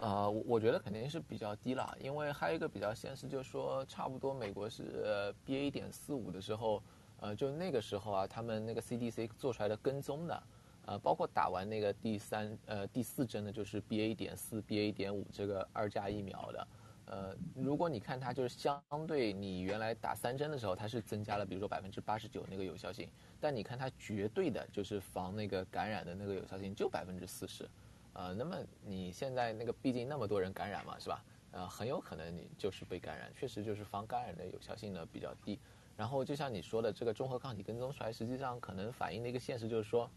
[0.00, 6.80] 呃，我我觉得肯定是比较低了，因为还有一个比较现实，就是说差不多美国是 BA 点四五的时候，
[7.18, 10.40] 呃，就那个时候啊，他们那个 CDC 做出来的跟踪的。
[10.86, 16.68] 呃，包括打完那个第三呃第四针的，就是 BA 点四、BA 点五这个二价疫苗的，
[17.06, 23.08] 呃，如果你看它就是相对你原来打三针的时候，它是增加了，比如说百分之八十九那个有效性，
[23.40, 27.66] 但你看它绝对的就是防那个感染的那个有效性就百分之四十，
[28.12, 31.24] 呃，那么你现在那个毕竟那么多人感染嘛，是吧？
[31.52, 35.58] 呃，很有可能你就是被感染，确实就是防感染的有效性呢比较低。
[35.96, 40.10] 然后就像你说的，这个综合抗体跟踪出来，实际上可能反映的一个现实就是说。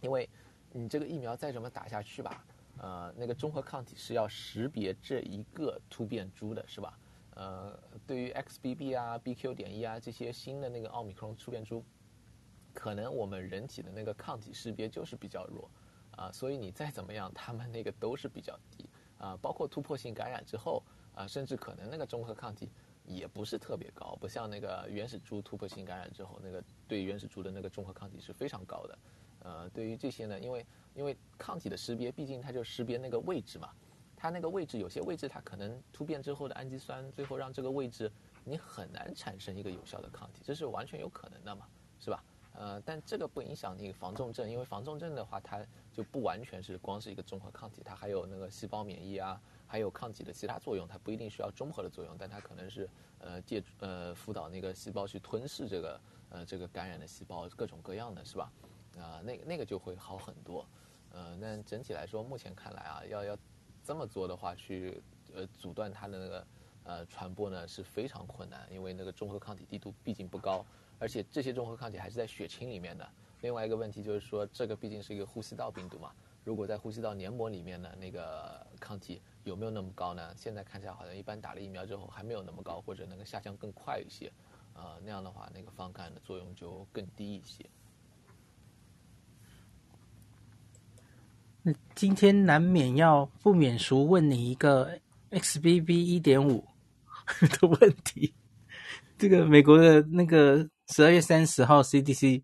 [0.00, 0.28] 因为，
[0.72, 2.44] 你这个疫苗再怎么打下去吧，
[2.78, 6.98] 呃，那个中和抗体是要识别这一个突变株的，是吧？
[7.36, 11.84] 呃，对于 XBB 啊、BQ 点一啊这些新的那个奥密克戎突变株，
[12.74, 15.70] 可能我们人体的那个抗体识别就是比较弱，
[16.12, 18.84] 啊、所以你再怎么样，他们那个都是比较低，
[19.18, 20.82] 啊、包括突破性感染之后，
[21.14, 22.68] 啊、甚至可能那个中和抗体
[23.06, 28.98] 也不是特别高，不像那个原始株突破性感染之后，那个对原始株的那个中和抗体是非常高的。
[29.40, 33.70] 呃，对于这些呢，因为因为抗体的识别，毕竟它就识别那个位置嘛，
[34.16, 38.10] 它那个位置有些位置它可能突变之后的氨基酸，最后让这个位置
[38.44, 41.66] 你很难产生一个有效的抗体，这是完全有可能的嘛，
[41.98, 42.24] 是吧？
[42.52, 58.52] 呃，但这个不影响你防重症，因为防重症的话，它就不完全是光是一个中和抗体，它还有那个细胞免疫啊，还有抗体的其他作用，它不一定需要中和的作用，但它可能是呃借呃辅导那个细胞去吞噬这个呃这个感染的细胞，各种各样的是吧？
[58.98, 60.66] 啊、那个那个就会好很多，
[61.10, 63.38] 呃，那整体来说，目前看来啊，要要
[63.82, 65.02] 这么做的话，去
[65.34, 66.46] 呃阻断它的那个
[66.84, 70.64] 呃传播呢是非常困难，因为那个中和抗体滴度毕竟不高，
[70.98, 73.08] 而且这些中和抗体还是在血清里面的。
[73.42, 76.12] 另外一个问题就是说，这个毕竟是一个呼吸道病毒嘛，
[76.44, 80.34] 如果在呼吸道黏膜里面呢，那个抗体有没有那么高呢？
[80.36, 84.26] 现在看起来好像一般打了疫苗之后还没有那么高，或者能够下降更快一些，
[84.74, 87.64] 啊、呃，那样的话那个防感的作用就更低一些。
[91.62, 94.98] 那今天难免要不免俗问你一个
[95.30, 96.64] XBB 一点五
[97.60, 98.34] 的问题。
[99.18, 102.42] 这个美国的那个十二月三十号 CDC，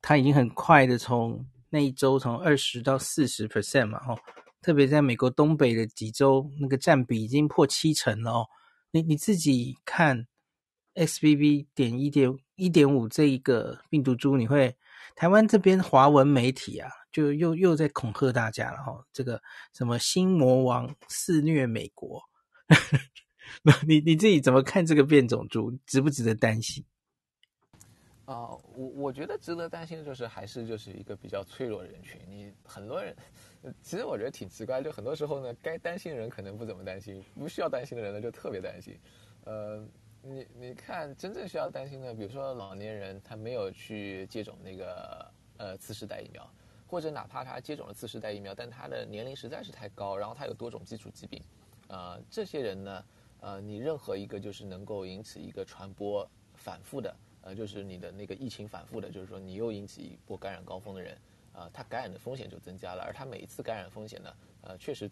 [0.00, 4.18] 它已经很快的从那一周从二十到四十 percent 嘛，哦，
[4.62, 8.46] 特别在美国东北的几州，那个占比已经破七成了哦。
[8.90, 10.26] 你你自己看
[10.94, 14.74] XBB 点一点一点五这一个病毒株，你会
[15.14, 16.90] 台湾这边华文媒体啊？
[17.18, 22.22] 就又又在恐吓大家了哈，这个什么新魔王肆虐美国，
[23.64, 26.84] 那你你自己怎么看这个变种株，值不值得担心？
[28.24, 32.20] 啊、我我觉得值得担心的就是还是就是一个比较脆弱的人群。
[32.28, 33.16] 你很多人，
[33.82, 38.96] 其实我觉得挺奇怪，就很多时候呢，该担心的人可能不怎么担心，不需要担心的人呢就特别担心。
[39.44, 39.84] 呃，
[40.22, 46.48] 你你看，真正需要担心的，比如说老年人，他没有去接种那个呃次世代疫苗。
[46.88, 51.42] 或者哪怕他接种了次世代疫苗，但他的年龄实在是太高，然后他有多种基础疾病，
[51.88, 53.04] 呃，这些人呢，
[53.40, 61.18] 呃，你任何一个就是能够引起一个传播反复的，呃，就是你的那个疫情反复的，就是说你又引起一波感染高峰的人，
[61.52, 65.10] 啊、他感染的风险就增加了，而他每一次感染风险呢，呃，确实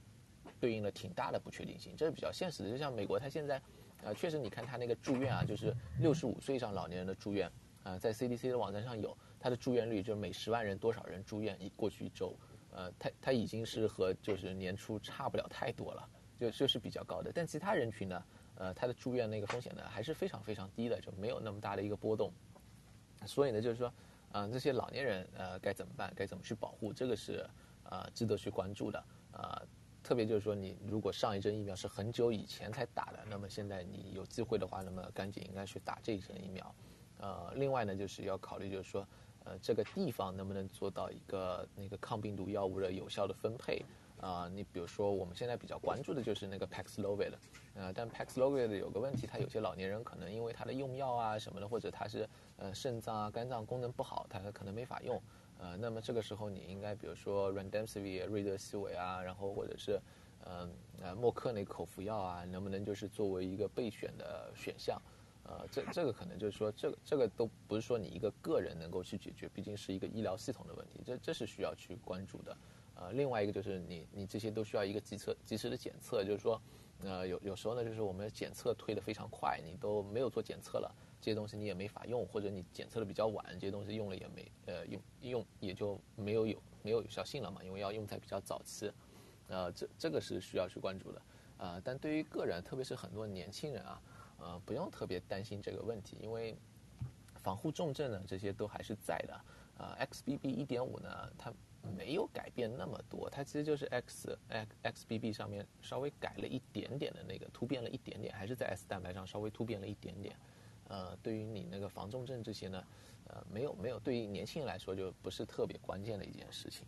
[0.58, 2.70] 对应了挺大的不确定性，这是比较现实的。
[2.70, 3.60] 就像美国，他现在，
[4.02, 9.14] 呃，确实你看他那个住院啊，就是六十五岁以上老年人的住院，啊、在 CDC 的网站上有。
[9.46, 11.56] 它的住院率就是每十万人多少人住院？
[11.60, 12.34] 一过去一周，
[12.72, 17.30] 呃，它它已经是和就是年初差不了太多了，就就是比较高的。
[17.32, 18.24] 但其他人群呢，
[18.56, 22.32] 呃，它的住院那个风险呢还是非常非常低的，就没有那么大的一个波动。
[23.24, 23.86] 所以呢，就是说，
[24.32, 26.12] 啊、呃，这些老年人呃该怎么办？
[26.16, 26.92] 该怎么去保护？
[26.92, 27.48] 这个是
[27.84, 28.98] 啊、呃、值得去关注的
[29.30, 29.68] 啊、呃。
[30.02, 36.74] 特别就是说，你如果上一针疫苗是很久以前才打的，那么现在你有机会的话，那么赶紧应该去打这一针疫苗。
[37.18, 39.06] 呃，另外呢，就是要考虑就是说。
[39.46, 43.80] 呃，这个地方能不能做到一个那个抗病毒药物的有效的分配？
[44.18, 47.32] 啊、你比如说我们现在比较关注的就是那个 Paxlovid，
[47.74, 55.22] 呃，但 Paxlovid 有个问题，它有些老年人可能因为他的用药啊什么的，或者他是呃肾脏啊、肝脏功能不好，他可能没法用。
[55.58, 60.00] 呃，那么这个时候你应该比如说 Remdesivir 瑞德西韦啊，然后或者是
[60.46, 60.70] 嗯
[61.02, 65.00] 呃默克那口服药啊，能不能就是作为一个备选的选项？
[65.48, 72.56] 呃，这这个可能就是说，这个这个都不是说你一个个人能够去解决，毕竟是一个医疗系统的问题，这这是需要去关注的。
[72.96, 76.60] 呃，另外一个就是你你这些都需要一个及测及时的检测，就是说，
[77.04, 88.90] 呃，有有时候呢，就是我们检测推得非常快，你都没有做检测了，这些东西你也没法用，或者你检测的比较晚，这些东西用了也没呃用用也就没有有没有有效性了嘛，因为要用在比较早期，
[89.46, 91.22] 呃，这这个是需要去关注的，
[91.58, 94.02] 呃，但对于个人，特别是很多年轻人啊。
[94.38, 96.56] 呃，不用特别担心这个问题，因为
[97.42, 99.40] 防护重症呢，这些都还是在的。
[99.78, 101.52] 呃，XBB 一点五呢，它
[101.96, 110.36] 没有改变那么多，它其实就是 X X XBB 上面稍微改了一点点的那个突变了一点点，还是在 S 蛋白上稍微突变了一点点。
[110.88, 112.84] 呃，对于你那个防重症这些呢，
[113.28, 116.86] 呃，没有没有，对于年轻人来说就不是特别关键的一件事情。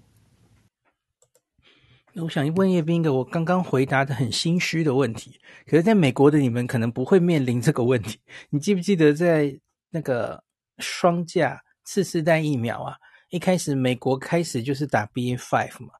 [2.23, 8.19] 我想问叶斌一个我刚刚回答的很心虚的问题，可是在美国的你们可能不会面临这个问题。
[8.51, 9.57] 你记不记得在
[9.91, 10.43] 那个
[10.79, 12.97] 双价次世代疫苗啊？
[13.31, 15.93] 一开始美国开始就是打 BA Five 嘛，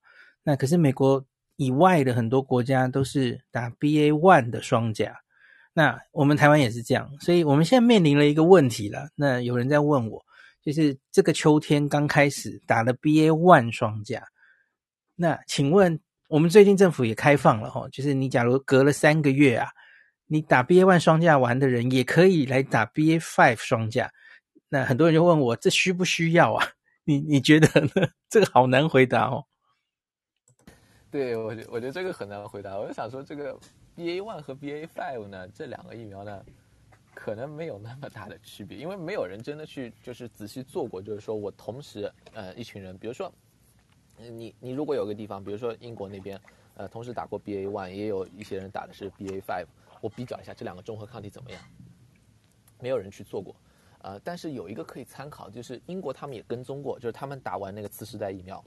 [0.43, 1.25] 那可是美国
[1.57, 5.17] 以外的很多国家都是打 BA One 的双价。
[5.75, 9.09] 那我们台湾也是这样，所以我们现在面临了一个问题了。
[9.15, 10.25] 那有人在问我，
[10.63, 14.27] 就是这个秋天刚开始打了 BA One 双价。
[15.15, 19.71] 那请问，我们最近政府也开放了哈，就是你假如隔了三个月啊，
[20.27, 24.11] 你打 BA one 双价完的人也可以来打 BA five 双价。
[24.69, 26.69] 那很多人就问我，这需不需要啊？
[27.05, 27.91] 你你觉得呢？
[28.29, 29.43] 这个好难回答哦。
[31.11, 32.77] 对，我觉我觉得这个很难回答。
[32.77, 33.59] 我就想说，这个
[33.97, 36.45] BA one 和 BA five 呢，这两个疫苗呢，
[37.15, 43.33] 可能没有那么大的区别，因为没有人真的去就是仔细做过，就是说我同时呃一群人，比如说。
[44.19, 46.41] 你你如果有个地方，比如说英国那边，
[46.75, 49.67] 呃，同时打过 BA one，也有一些人打的是 BA five，
[50.01, 51.63] 我比较一下这两个综合抗体怎么样？
[52.81, 53.55] 没有人去做过，
[54.03, 58.65] 呃，但是有一个可以参考，就是英国他们也跟踪过，就是他们打完那个次世代疫苗，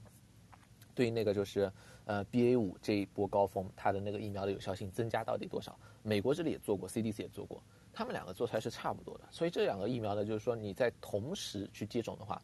[0.94, 1.70] 对于那个就是
[2.04, 5.78] 呃 BA 五这一波高峰，它的那个疫苗的有效性增加到底多少？
[6.02, 7.62] 美国这里也做过，CDC 也做过，
[7.92, 12.40] 他们两个做出来是差不多的，所以这两个疫苗呢，就是说你在同时去接种的话。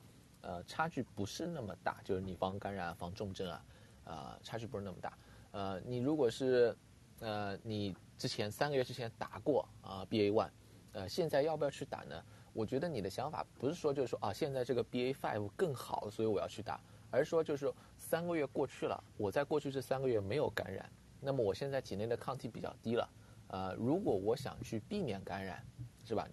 [0.48, 3.64] 呃，差距不是那么大，就是你防感染、防重症啊，
[4.04, 5.18] 啊、呃，差距不是那么大。
[5.50, 6.74] 呃，你如果是，
[7.20, 10.48] 呃，你之前三个月之前打过啊、BA one，
[10.92, 12.24] 呃，现在要不要去打呢？
[12.54, 16.80] 我觉得你的想法不是说就是说啊，现在这个 BA five 更好，所以我要去打，
[17.10, 23.06] 而是说就是说三个月过去了，我在过去这三个月没有感染，那么我现在体内的抗体比较低了，
[23.48, 25.62] 呃，如果我想去避免感染，
[26.06, 26.26] 是吧？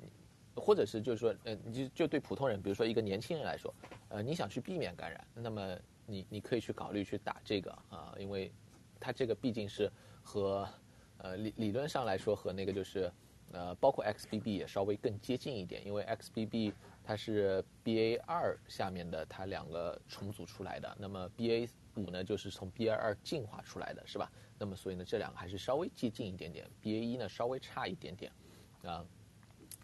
[0.56, 3.74] 或者是就是说，呃，你就就对普通人，比如说一个年轻人来说。
[4.10, 8.52] 呃，你想去避免感染，那么你你可以去考虑去打这个啊，因为
[9.00, 9.92] 它这个毕竟是
[10.24, 10.66] 和
[11.18, 13.12] 呃理理论上来说和那个就是
[13.52, 16.72] 呃包括 XBB 也稍微更接近一点，因为 XBB
[17.04, 24.32] 它是 BA 二下面的它两个重组出来的，那么 BA 五呢就是从 BA 二进化出来的是吧？
[24.58, 28.32] 那么所以呢这两个还是稍微接近一点点，BA 一呢稍微差一点点
[28.84, 29.06] 啊。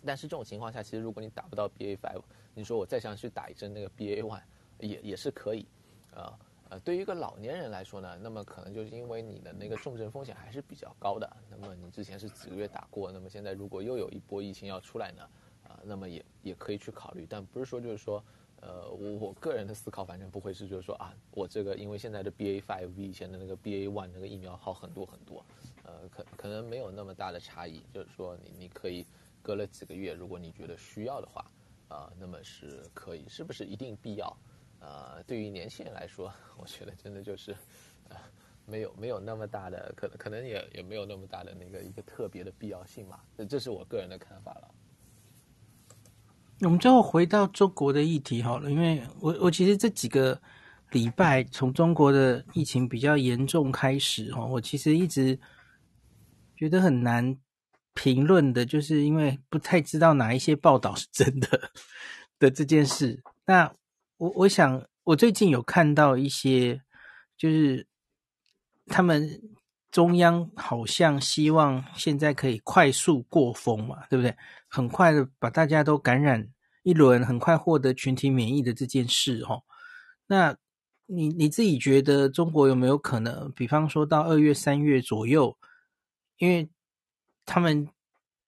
[0.06, 2.22] 但是这种情况下，其实如果你打不到 BA five，
[2.54, 4.42] 你说我再想去打一针那个 BA one，
[4.80, 5.66] 也也是可以，
[6.14, 6.38] 啊
[6.70, 15.30] 呃，对于一个老年人来说呢，那么可能就是因为你的那个重症风险还是比较高的，那么你之前是几个月打过，那么现在如果又有一波疫情要出来呢，
[15.68, 18.24] 啊，那么也也可以去考虑，但不是说就是说，
[18.62, 25.46] 呃，我我个人的思考反正不会是就是说啊，我这个因为现在的 BA five 比以前的那个 BA one 那个疫苗好很多很多，
[25.84, 29.06] 呃，可可能没有那么大的差异，就是说你你可以。
[29.42, 31.46] 隔了几个月，如果你觉得需要的话，
[31.88, 34.38] 啊、那么是可以，是不是一定必要？
[34.80, 37.56] 啊、对于年轻人来说， 我觉得真的就是，
[38.10, 38.18] 呃，
[38.66, 43.20] 没有没有那么大的可能，可能也也没有那么大的那个一个特别的必要性嘛。
[43.38, 44.72] 这这是我个人的看法了。
[46.62, 50.40] 我们最后回到中国的议题好了，因为我我其实这几个
[50.92, 55.38] 礼拜从中国的疫情比较严重开始哈，我其实一直
[56.56, 57.38] 觉得很难。
[57.94, 61.72] 评论的，就是因为不太知道哪一些报道是真的
[62.40, 63.22] 的这件事。
[63.46, 63.74] 那
[64.18, 66.82] 我我想，我最近有看到一些，
[67.38, 67.86] 就是
[68.88, 69.42] 他们
[69.92, 74.36] 中央好像希望现在可以快速过风嘛，对不对？
[74.70, 76.48] 很快的把大家都感染
[76.84, 79.64] 一轮很快获得群体免疫的这件事哦。
[80.28, 80.56] 那
[81.08, 85.58] 你你自己觉得中国有没有可能，比方说到二月、三月左右，
[86.38, 86.70] 因为
[87.46, 87.88] 他们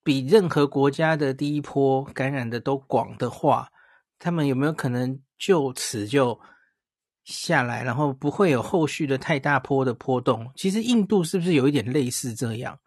[0.04, 3.70] 比任何国家的第一波感染的都广的话，
[4.20, 6.40] 他们有没有可能就此就
[7.24, 10.52] 下来，然后不会有后续的太大波的波动？
[10.56, 12.80] 其实印度是不是有一点类似这样？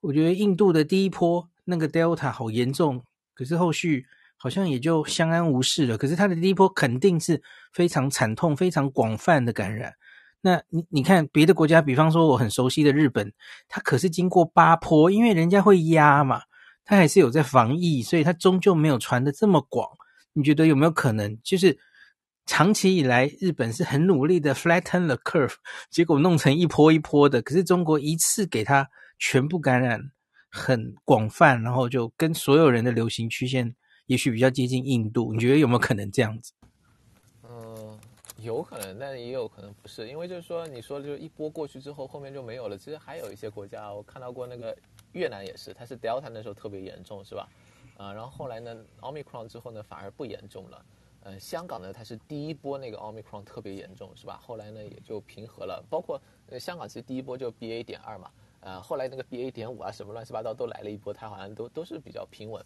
[0.00, 5.96] 我觉得印度的第一波那个 Delta 好严重，可是后续好像也就相安无事了。
[5.96, 9.94] 可是它的第一波肯定是非常惨痛、非常广泛的感染。
[10.44, 13.32] 那你你看别的国家，比方说我很熟悉的日本，
[13.66, 16.42] 它可是经过八坡，因为人家会压嘛，
[16.84, 19.88] 它还是有在防疫，所以它终究没有传的这么广。
[20.34, 21.78] 你觉得有没有可能，就是
[22.46, 25.54] 长期以来日本是很努力的 flatten the curve，
[25.90, 28.88] 结果弄成一波一波的，可是中国一次给它。
[29.16, 30.10] 全部感染
[30.50, 33.74] 很广泛，然后就跟所有人的流行曲线
[34.06, 36.52] 也许比较接近印度，你觉得有没有可能这样子？
[38.44, 42.78] 有可能，但也有可能不是，因为就是说，你说就一波过去之后，后面就没有了。
[42.78, 44.76] 其实还有一些国家，我看到过那个
[45.12, 47.48] 越南也是，它是 Delta 那时候特别严重，是吧？
[47.96, 50.84] 啊，然后后来呢，Omicron 之后呢，反而不严重了。
[51.26, 54.38] 嗯，香港呢，它是第一波那个 Omicron 特别严重，是吧？
[54.42, 55.82] 后来呢，也就平和了。
[55.88, 56.20] 包括
[56.58, 58.30] 香港其实第一波就 BA 点二嘛。
[58.60, 62.64] 呃，后来那个 BA 点五啊，什么乱七八糟都来了一波，它好像都都是比较平稳。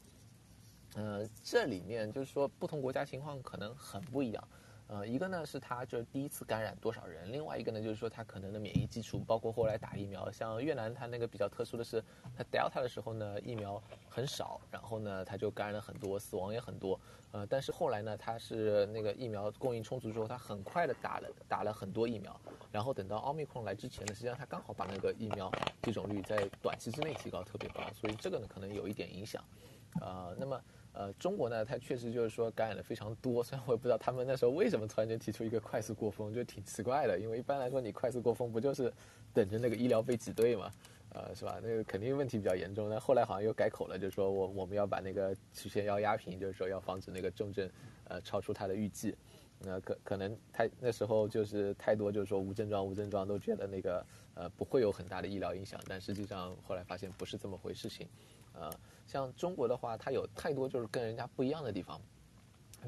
[0.95, 4.49] 嗯、呃，这里面就是说不同国家情况可能很不一样。
[4.89, 12.03] 呃，一个呢是它就是第一次感染多少人，另外一个呢就是说它可能的免疫基础，包括后来打疫苗，像越南它那个比较特殊的是，
[12.35, 16.99] 它 Delta 的时候呢疫苗很少，然后呢它就感染了很多，死亡也很多。
[17.33, 22.35] 呃，但是后来呢，它是那个疫苗供应充足之后，它很快的打了打了很多疫苗，
[22.73, 29.45] 然后等到奥密克戎来之前呢，实际上它刚好把那个疫苗接种率在短期之内提高特别高，所以这个呢可能有一点影响。
[30.01, 30.59] 呃，那么
[30.99, 38.93] 呃中国呢，它确实就是说感染的非常多，虽然我也不知道他们那时候为什么突然间提出一个快速过峰，就挺奇怪的，因为一般来说你快速过峰不就是
[39.33, 40.71] 等着那个医疗被挤兑嘛。
[41.11, 41.59] 呃，是吧？
[41.63, 42.91] 那个肯定问题比较严重。
[42.91, 47.69] 那后来好像又改口了，就是说我我们要把那个曲线要压平，就是说要防止那个重症，
[48.09, 49.17] 呃，超出他的预计。
[49.61, 58.07] 那可可能他那时候就是太多，就是说无症状无症状都觉得那个呃不会有很大的医疗影响，但实际上后来发现不是这么回事情。
[58.59, 58.71] 呃，
[59.07, 62.01] 像中国的话，它有太多就是跟人家不一样的地方，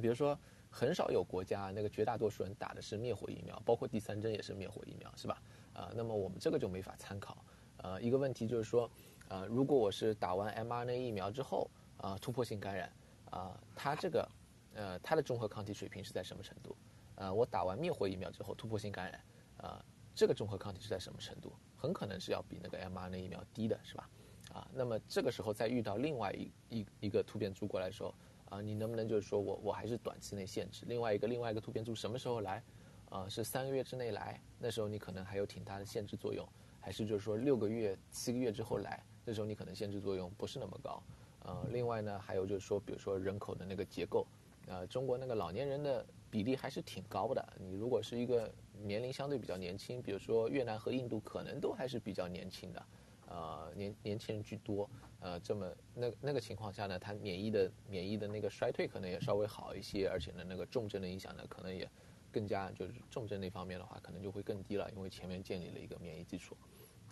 [0.02, 5.42] 比如说很少有国家那个绝大多数人打的是灭活疫苗，包括第三针也是灭活疫苗，是吧？
[5.72, 7.44] 啊、呃，那么我们这个就没法参考。
[7.78, 8.90] 呃，一个问题就是说，
[9.28, 12.92] 呃，如果我是打完 mRNA 疫苗之后，啊、呃，突破性感染，
[13.30, 14.28] 啊、呃，它这个，
[14.74, 16.76] 呃，它的中和抗体水平是在什么程度？
[17.14, 19.14] 呃，我打完灭活疫苗之后突破性感染，
[19.56, 21.52] 啊、呃，这个中和抗体是在什么程度？
[21.76, 24.08] 很可能是要比那个 mRNA 疫苗低的，是吧？
[24.52, 28.14] 啊，那么这个时候再遇到另外一一一个突变株过来的时候，
[28.50, 30.84] 啊、你能不能就是说我我还是短期内限制？
[30.86, 32.62] 另外一个另外一个突变株什么时候来？
[33.10, 36.48] 啊、是三个月之内来，那时候你可能还有挺大的限制作用。
[36.80, 41.02] 还是就是说六个月、七个月之后来，那时候你可能限制作用不是那么高。
[41.44, 44.26] 呃，另外呢，还有就是说，比如说人口的那个结构，
[44.66, 47.46] 呃，中国那个老年人的比例还是挺高的。
[47.58, 48.50] 你如果是一个
[48.82, 52.86] 年龄相对比较年轻，比如说越南和印度，可能都还是比较年轻的，
[53.30, 54.88] 呃，年年轻人居多。
[55.20, 61.88] 呃，这么那那个情况下呢，他免疫的免疫的那个衰退可能也稍微好一些，而且呢，那个重症的影响呢，可能也
[62.30, 66.56] 更加就是重症那方面的话，可能就会更低了，因为前面建立了一个免疫基础。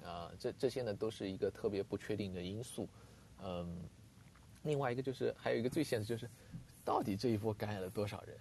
[0.04, 2.88] 啊，这这些呢都是一个特别不确定的因素，
[3.42, 3.76] 嗯，
[4.62, 6.30] 另外一个就是还有一个最现实就是，
[6.84, 8.36] 到底这一波感染了多少人？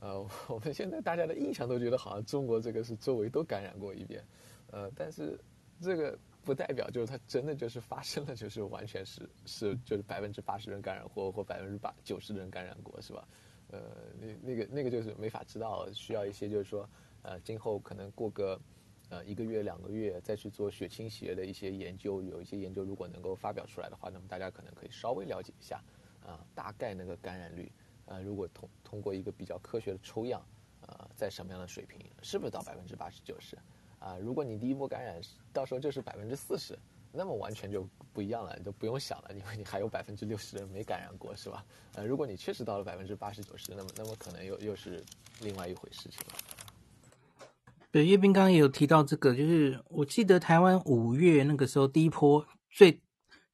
[0.00, 4.24] 呃，我们现在大家的印象都觉得好像中国这个是周围都感染过一遍，
[4.72, 5.38] 呃，但是
[5.80, 13.26] 这个不代表就是它真的就是发生了，就是完全是是就是百分之八十人感染过或百分之八九十的人感染过是吧？
[13.68, 13.80] 呃，
[14.20, 16.88] 那那个那个就是没法知道，需要一些就是说，
[17.22, 18.60] 呃，今后可能过个。
[19.08, 25.76] 呃，一个月两个月再去做血清学的一些研究，有一些研究如果能够发表出来的话，那么大家可能可以稍微了解一下，
[26.22, 27.70] 啊、呃，大概那个感染率，
[28.06, 30.42] 呃，如果通通过一个比较科学的抽样，
[30.80, 33.54] 呃，在什么样的水平，是不是到百分之八十九十？
[34.02, 35.20] 啊，如果你第一波感染
[35.52, 36.76] 到时候就是百分之四十，
[37.12, 41.64] 那么完全就不一样了，你就不用想了，因为你还有百分之六十的人没感染过，是吧？
[41.94, 45.00] 呃，如果你确实到了百分之八十九十，那么那么可能又又是
[45.40, 47.46] 另外一回事情了。
[47.92, 53.00] 对，叶斌刚刚也有提到这个，就是我记得台湾五月那个时候第一波最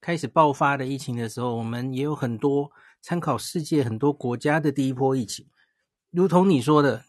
[0.00, 2.70] 开始爆发的疫情的时候，我们也有很多
[3.02, 5.44] 参考世界很多国家的第一波疫情，
[6.10, 7.04] 如同你说的，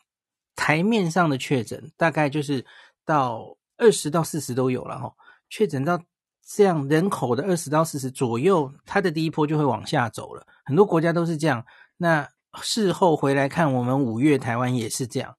[0.56, 2.66] 台面上的确诊大概就是
[3.10, 5.12] 到二十到四十都有了哈，
[5.49, 5.99] 确诊到
[6.45, 11.66] 这样人口的二十到四十左右，它的第一波就会往下走了，很多国家都是这样。
[11.97, 12.30] 那
[12.62, 15.36] 事后回来看，我们五月台湾也是这样。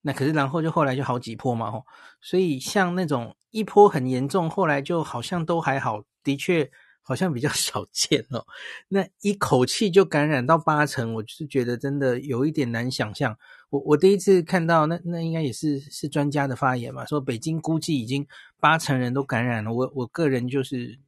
[0.00, 1.84] 那可是然后就后来就好几波嘛，哦，
[2.22, 6.70] 所以像那种一波很严重，后来就好像都还好，的确
[7.04, 8.44] 好像比较 少见哦。
[8.88, 13.38] 那一口气就感染到八成，我就是觉得真的有一点难想象。
[13.70, 18.26] 我我第一次看到那那应该也是是专家的发言嘛，说北京估计已经
[18.58, 19.72] 八成人都感染了。
[19.72, 20.98] 我我个人就是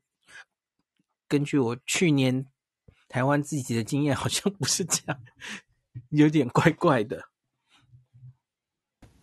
[1.27, 2.47] 根据我去年
[3.09, 5.21] 台湾自己的经验，好像不是这样，
[6.11, 7.23] 有点怪怪的。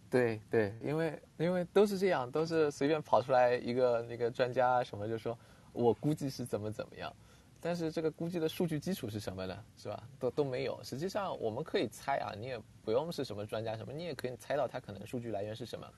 [0.09, 5.38] 对对，因为因为都是这样，都是随便跑出来一个那个专家什么就说，
[5.74, 7.13] 我估计是怎么怎么样，
[7.59, 9.65] 但是这个估计的数据基础是什么呢？
[9.78, 10.07] 是吧？
[10.19, 10.80] 都都没有。
[10.84, 15.93] 实际上我们可以猜啊，你也不用是什么专家什么，你也可以猜到它可能数据来源是什么。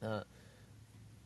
[0.00, 0.26] 嗯，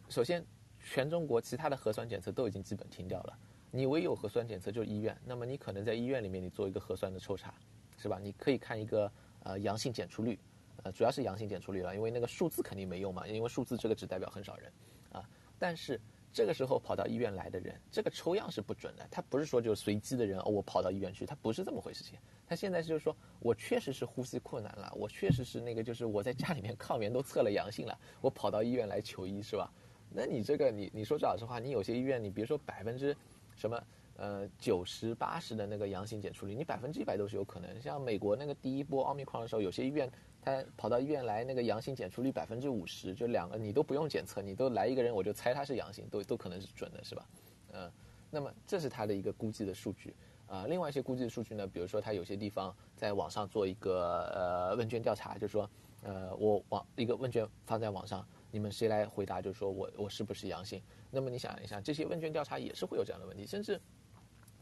[0.08, 0.44] 首先
[0.82, 3.38] 全中国其他的核酸检测都已经基本停掉了，
[3.70, 7.54] 你唯有核酸检测就是医院，那么你可能在医院里面你做一个核酸的抽查，
[7.96, 8.18] 是吧？
[8.22, 9.10] 你可以看一个
[9.44, 10.38] 呃阳性检出率。
[10.84, 14.72] 呃，主要是阳性检出率了，因为那个数字肯定没用嘛，因为数字这个只代表很少人，
[15.10, 16.00] 啊，但是
[16.38, 22.16] 这个时候跑到医院来的人，这个抽样是不准的，他不是说就随机的人哦，我跑到医院去，他不是这么回事情，
[22.46, 29.68] 他现在就是说我确实是呼吸困难了，我确实是那个就是我在家里面抗原都测了阳性了，我跑到医院来求医是吧？
[30.14, 33.16] 那你这个你你说句老实话，你有些医院你别说百分之
[33.56, 33.82] 什么。
[34.20, 37.80] 呃，九十八十的那个阳性检出率，你百分之一百都是有可能。
[37.80, 40.10] 像美国那个第一波奥密克戎的时候，有些医院
[40.40, 47.28] 他跑到医院来，那个阳性检出率百分之五十，就两个你都不用检测，你都来一个人，我就猜他是阳性，都都可能是准的，是吧？
[47.72, 47.92] 嗯、
[48.30, 50.14] 那么这是他的一个估计的数据
[50.46, 50.68] 啊、呃。
[50.68, 55.68] 另外一些估计的数据呢，比如说他有些地方在网上做一个呃问卷调查，就是说
[56.02, 60.80] 呃我网一个问卷放在网上，你们谁来回答，就是说我我是不是阳性？
[61.10, 63.80] 那么你想一想，这些问卷调查也是会有这样的问题，甚至。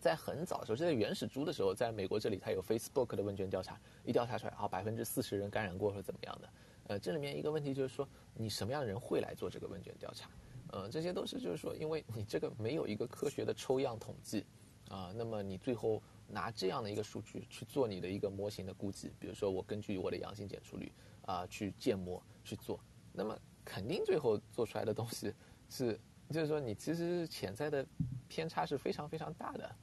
[0.00, 6.48] 在很早的时候，就在原始猪的时候，在美国这里，它有 Facebook 的问卷调查，一调查出来，啊，百分之四十人感染过或者怎么样的。
[6.88, 10.30] 呃，这里面一个问题就是说，你什么样的人会来做这个问卷调查？
[10.68, 14.44] 呃，这些都是就是说，因为你这个没有一个科学的抽样统计，
[14.88, 20.92] 啊、那么你最后拿这样的一个数据去做你的一个模型的估计，比如说我根据我的阳性检出率
[21.22, 22.78] 啊、去建模去做，
[23.12, 25.34] 那么肯定最后做出来的东西
[25.68, 25.98] 是，
[26.30, 27.84] 就是说你其实潜在的
[28.28, 29.76] 偏差是非常非常大的。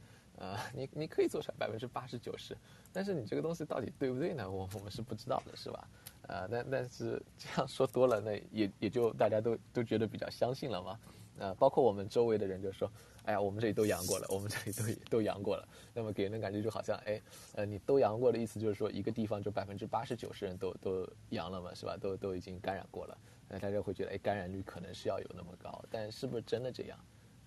[0.43, 2.53] 呃，你你可以做出来百分之八十九十，
[2.91, 4.51] 但是你这个东西到底对不对呢？
[4.51, 5.87] 我我们是不知道的，是吧？
[6.27, 10.99] 呃，但但是这样说多了，那也也就大家都都觉得比较相信了嘛。
[11.39, 12.91] 呃，包括我们周围的人就说，
[13.23, 15.65] 哎呀，我们这里都阳过了，我们这里都都阳过了。
[15.93, 17.21] 那么给人的感觉就好像，哎，
[17.55, 21.95] 呃，你都阳过的意思就是说，一个地方就百分之八十九十人都都阳了嘛，是吧？
[21.95, 23.17] 都都已经感染过了，
[23.47, 26.99] 那大家会觉得，哎，感染率可能是要有那么高，但是不是真的这样？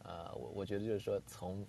[0.03, 1.67] 呃，我我觉得就是说从。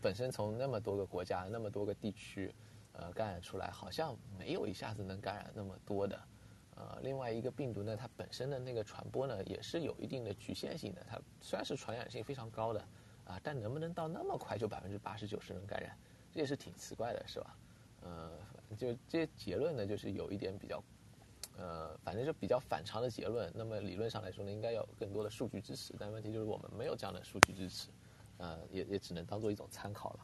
[0.00, 2.54] 本身从那么多个国家、那么多个地区，
[2.92, 6.18] 呃，感染出来，好像没有一下子能感染那么多的，
[6.76, 11.04] 呃，另外一个病毒呢，它本身的那个传播呢，也是有一定的局限性的。
[11.08, 12.80] 它虽然是传染性非常高的，
[13.24, 15.96] 啊，但能不能到那么快就百分之八十九十能感染，
[16.32, 17.56] 这也是挺奇怪的，是吧？
[18.02, 18.30] 呃，
[18.76, 20.82] 就这些结论呢，就是有一点比较，
[21.56, 23.52] 呃，反正就比较反常的结论。
[23.54, 27.88] 那么理论上来说呢，应该有更多的数据支持，但问题就是我们没有这样的数据支持。
[28.42, 30.18] 呃，也也只能当做一种参考了。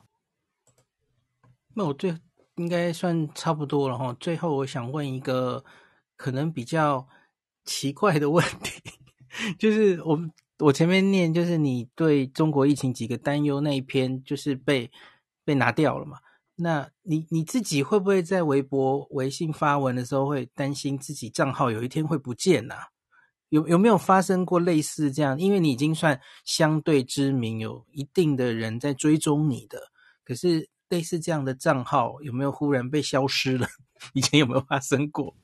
[1.77, 2.17] 那我最
[2.57, 4.13] 应该算差不多了哈。
[4.19, 5.65] 最后，我想问一个
[6.17, 7.07] 可能比较
[7.65, 8.83] 奇怪的问题，
[9.57, 10.19] 就是我
[10.59, 14.91] 我前面念，就是你对中国疫情几个担忧那一篇，就是被
[15.45, 16.19] 被拿掉了嘛？
[16.57, 22.75] 那你你自己会不会在微博、微信发文的时候，会担心自己账号有一天会不见呢、
[23.51, 25.39] 有有没有发生过类似这样？
[25.39, 29.79] 因为你已经算相对知名，有一定的人在追踪你的。
[30.25, 33.67] 可是类似这样的账号有没有忽然被消失了？
[34.13, 35.35] 以前有没有发生过？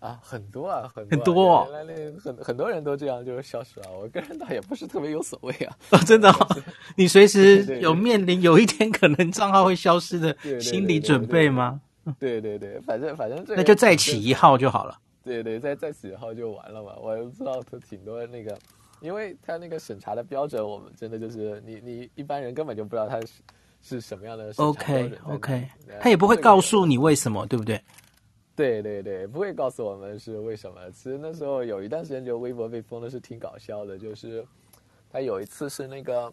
[0.00, 1.08] 啊，很多啊，很多、啊。
[1.10, 1.68] 很多、哦。
[1.70, 3.86] 原来那很很多人都这样就是消失了。
[3.90, 5.74] 我个人倒也不是特别有所谓啊。
[5.92, 6.62] 哦，真的、哦？
[6.96, 11.80] 你随时有面临有一天可能账号会消失的心理准备吗？
[12.18, 14.98] 对对对，反正反正这那就再起一号就好了。
[15.24, 16.94] 对对，在在几号就完了嘛。
[17.00, 18.58] 我也不知道他挺多那个，
[19.00, 23.42] 因为他那个审查的标准，我们真的就是你你一般人根本就不知道他是
[23.80, 24.52] 是什么样的。
[24.56, 25.68] OK OK，
[25.98, 27.82] 他也不会告诉你为什么，对不对？
[28.54, 30.90] 对对对，不会告诉我们是为什么。
[30.90, 34.46] 其实那时候有一段时间，就微博被封的是挺搞笑的，就是
[35.10, 36.32] 他有一次是那个，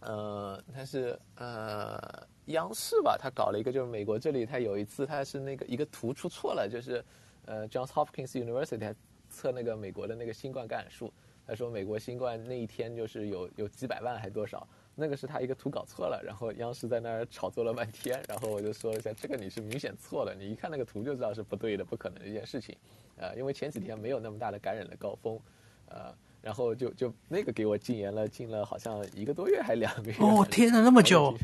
[0.00, 1.98] 呃，他是呃
[2.46, 7.02] 央视吧，他搞了一个，就是美国这里他有一次他是那个一个图出错了，就是。
[7.46, 8.94] 呃，Johns Hopkins University 还
[9.28, 11.12] 测那个美国的那个新冠感染数，
[11.46, 22.76] 他说美国新冠那一天就是有有几百万还多少，那个是他一个图搞错了，然后央视在那儿炒作了半天，然后我就说了一下，这个你是明显错了，你一看那个图就知道是不对的，不可能的一件事情，
[23.16, 25.40] 呃，因为前几天没有那么大的感染的高峰，
[25.88, 30.16] 呃，然后就就那个给我禁言了，禁了好像一个多月还两个月。
[30.20, 31.34] 哦，天哪，那么久。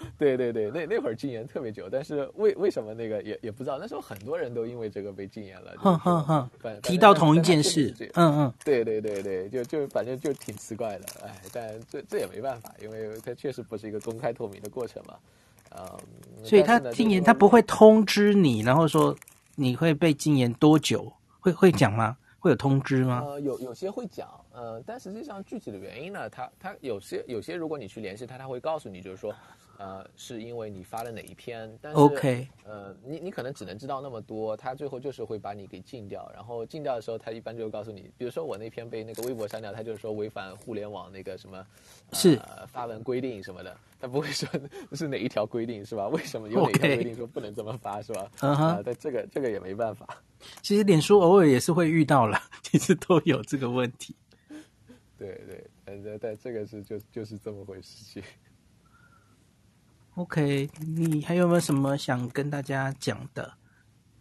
[0.18, 5.72] 对对对，那那会儿禁言特别久，但是为为什么那个也也不知道，那时候很多人都因为这个被禁言了。
[5.76, 6.50] 哼哼哼，
[6.82, 15.14] 提到同一件事，嗯嗯，对对对对，就就反正就挺奇怪的，哎，但这这也没办法，因为它确实不是一个公开透明的过程嘛，
[15.70, 15.98] 啊、
[16.38, 19.16] 嗯，所以他禁言他不会通知你，然后说
[19.56, 22.16] 你会被禁言多久，会会讲吗？
[22.40, 23.24] 会有通知吗？
[23.26, 29.34] 呃，有有些会讲，呃，但实际上具体的原因呢，他他有些有些如果你去联系他，他会告诉你，就是说。
[29.78, 41.64] 呃，是因为你发了哪一篇，但是，OK，呃，你你可能只能知道那么多，他最后就是会把你给禁掉，然后禁掉的时候，他一般就会告诉你，比如说我那篇被那个微博删掉，他就是说违反互联网那个什么，
[42.12, 44.48] 是、呃、发文规定什么的，他不会说
[44.94, 46.08] 是哪一条规定是吧？
[46.08, 48.30] 为什么有哪一条规定说不能这么发.是吧？
[48.40, 50.06] 嗯哼，但这个这个也没办法。
[50.62, 54.14] 其实脸书偶尔也是会遇到了， 其实都有这个问题。
[55.18, 58.22] 对对，但但这个是就就是这么回事情。
[60.18, 63.52] OK，你还有没有什么想跟大家讲的？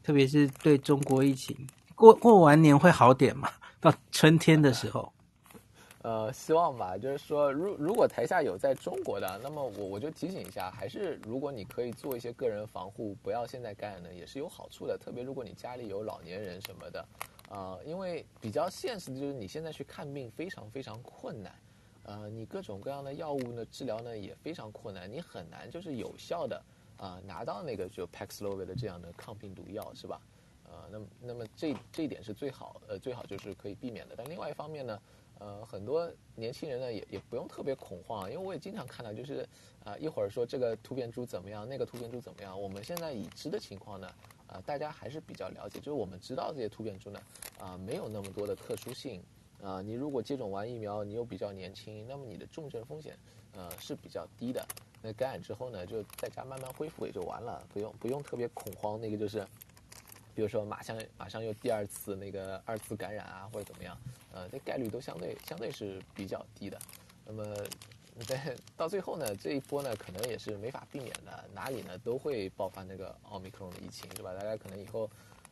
[0.04, 1.58] 特别是对中国疫情，
[1.96, 3.50] 过过完年会好点吗？
[3.82, 5.12] 到春天的时候，
[6.04, 6.96] 呃，希望吧。
[6.96, 14.96] 就是说，如如果台下有在中国的，那么我我就提醒一下，还是如果你可以做一些个人防护，不要现在感染呢，也是有好处的。
[14.96, 17.02] 特别如果你家里有老年人什么的，
[17.50, 21.52] 啊、呃，因为比较现实的就是你现在去看病非常非常困难。
[22.08, 26.64] 呃，你各种各样的药物呢，治疗呢也非常困难，你很难就是有效的
[26.96, 30.22] 啊、拿到那个就 Paxlovid 的这样的抗病毒药，是吧？
[30.64, 34.16] 呃，那么那么这这一点是最好，呃，最好就是可以避免的。
[34.18, 35.02] 但另外一方面呢，
[35.40, 39.42] 呃，很多年轻人呢也也不用特别恐慌，因为我也经常看到就是
[39.84, 44.08] 啊、呃、一会儿说这个突变株怎么样，那个突变株怎么样，我们现在已知的情况呢，
[44.48, 47.22] 啊、呃，大家还是比较了解，就是我们知道这些突变株呢，
[47.60, 49.22] 啊、没有那么多的特殊性。
[49.64, 53.18] 啊，你如果接种完疫苗，你又比较年轻，那么你的重症风险，
[53.54, 54.64] 呃，是比较低的。
[55.02, 59.02] 那感染之后呢，就在家慢慢恢复也就完了，不用不用特别恐慌。
[59.02, 59.46] 那个就是，
[60.36, 63.98] 比如说马上马上又第二次那个二次感染啊，或者怎么样，
[64.32, 66.80] 呃，这概率都相对相对是比较低的。
[67.26, 67.44] 那么
[68.28, 74.34] 在到最后呢，这一波呢，可能也是没法避免的，哪里呢都会爆发那个奥密克戎的疫情，是吧？
[74.34, 75.10] 大家可能以后。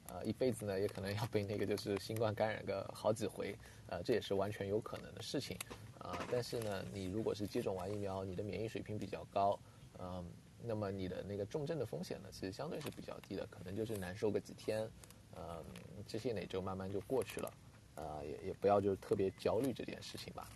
[0.08, 3.56] 呃，一辈子呢，也可能要被那个就是新冠感染个好几回，
[3.88, 5.58] 呃，这也是完全有可能的事情，
[5.99, 9.60] 啊、呃，但是呢，你如果是接种完疫苗，你的免疫水平比较高，
[9.97, 10.26] 嗯、呃，
[10.64, 14.88] 那么你的那个重症的风险呢，其实相对是比较低的，可能就是难受个几天，
[15.34, 15.64] 呃，
[16.08, 17.47] 这些呢就慢慢就过去了，
[17.95, 20.47] 啊、呃，也也不要就特别焦虑这件事情吧。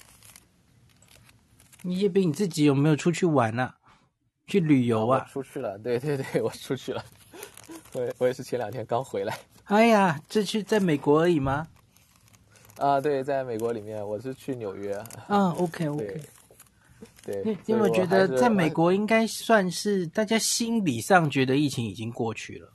[1.82, 3.76] 你叶斌，你自己有没有出去玩呢、啊？
[4.47, 5.26] 去旅游啊？
[5.32, 7.04] 出去了，对对对，我出去了。
[7.94, 9.38] 我我也是前两天刚回来。
[9.66, 11.68] 哎呀，这是在美国而已吗？
[12.78, 14.96] 啊，对，在美国里面，我是去纽约。
[15.28, 16.22] 啊，OK OK。
[17.24, 22.72] 对，对因为我觉得在美国应该算是大家心理上觉得疫情已经过去了。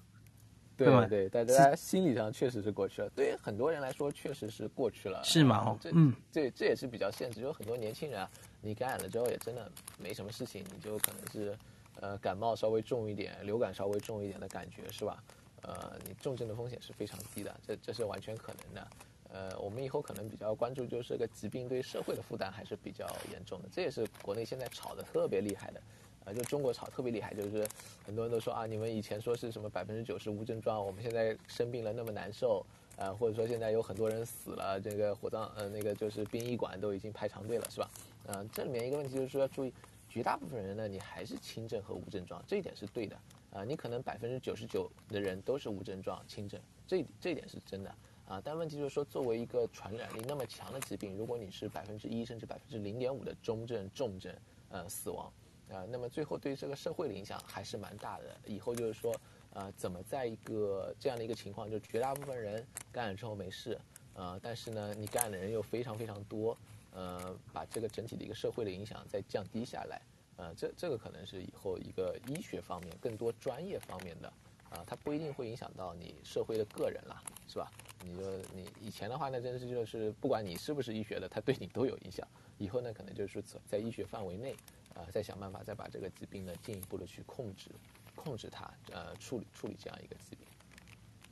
[0.76, 3.08] 对吗，对，大家心理上确实是过去了。
[3.10, 5.22] 对于很多人来说，确实是过去了。
[5.24, 5.78] 是吗？
[5.92, 7.40] 嗯，这这也是比较现实。
[7.40, 8.28] 有很多年轻人啊，
[8.60, 11.56] 你感染了之后也真的没什么事情，你就可能是。
[12.00, 15.22] 呃，感冒稍微重一点，流感稍微重一点的感觉是吧？
[15.62, 18.88] 呃，你重症的风险是非常低的，这这是完全可能的。
[19.30, 25.80] 呃，我们以后可能比较关注就是这个疾病对社会的负担还是比较严重的，这也是国内现在炒的特别厉害的。
[26.26, 27.66] 呃，就中国炒特别厉害，就是
[28.06, 32.64] 很多人都说啊，你们以前说是什么百分之九十无症状，我们现在生病了那么难受，
[32.96, 37.90] 呃，或者说现在有很多人死了，这个火葬呃那个就是殡仪馆都已经排长队了，是吧？
[38.26, 39.72] 呃，这里面一个问题就是说要注意。
[40.14, 43.16] 绝大部分人呢，你还是轻症和无症状，这一点是对的
[43.50, 47.92] 啊、你可能百分之九十九的人都是无症状、轻症，这这一点是真的
[48.24, 48.40] 啊。
[48.44, 54.32] 但问题就是说，作为一个传染力那么强的疾病，如果你是百分之一甚至百分之零点五的中症、重症，
[54.68, 55.32] 呃，死亡
[55.68, 58.24] 啊、那么最后对这个社会的影响还是蛮大的。
[58.46, 59.20] 以后就是说，
[59.52, 63.76] 呃，怎么在一个这样的一个情况，就绝大部分人感染之后没事，
[64.14, 66.56] 呃，但是呢，你感染的人又非常非常多。
[66.94, 70.00] 呃，把这个整体的一个社会的影响再降低下来，
[70.36, 74.32] 呃，这这个可能是以后一个医学方面更多专业方面的，
[74.70, 77.70] 啊、它不一定会影响到你社会的个人啦，是吧？
[78.04, 78.22] 你就
[78.54, 82.26] 你以前的话呢，真是就是不管你是不是医学的，它对你都有影响。
[82.58, 84.52] 以后呢，可能就是在医学范围内，
[84.94, 87.70] 啊、呃，再想办法再把这个疾病呢进一步的去控制，
[88.14, 90.46] 控制它，呃，处理处理这样一个疾病。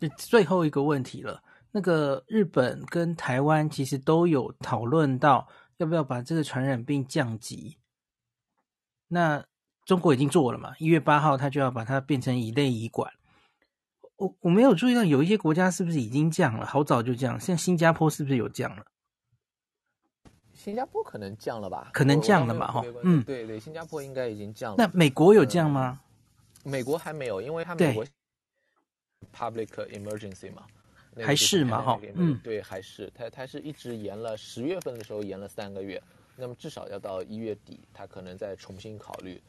[0.00, 1.40] 这最后一个问题了。
[1.72, 5.48] 那个日本跟台湾其实都有讨论到
[5.78, 7.78] 要不要把这个传染病降级，
[9.08, 9.44] 那
[9.84, 13.12] 中国已经做了嘛，一月八号它就要把它变成乙类乙管。
[14.16, 18.84] 我我没有注意到有一些国家是不是已经降了，好早就降，像新加坡是不是有降了？
[20.54, 21.90] 新加坡可能降了吧？
[21.92, 22.70] 可能降了嘛？
[22.70, 24.76] 哈，嗯，对对，新加坡应该已经降了。
[24.78, 26.00] 那美国有降吗？
[26.64, 28.06] 嗯、美国还没有，因为它美国
[29.34, 30.62] public emergency 嘛，
[31.16, 31.82] 还是嘛？
[31.82, 36.02] 哈，嗯，对，还是它它是一直延了，十月份的时候延了三个月，
[36.36, 39.40] 那么至少要到一月底，它可能再重新考虑。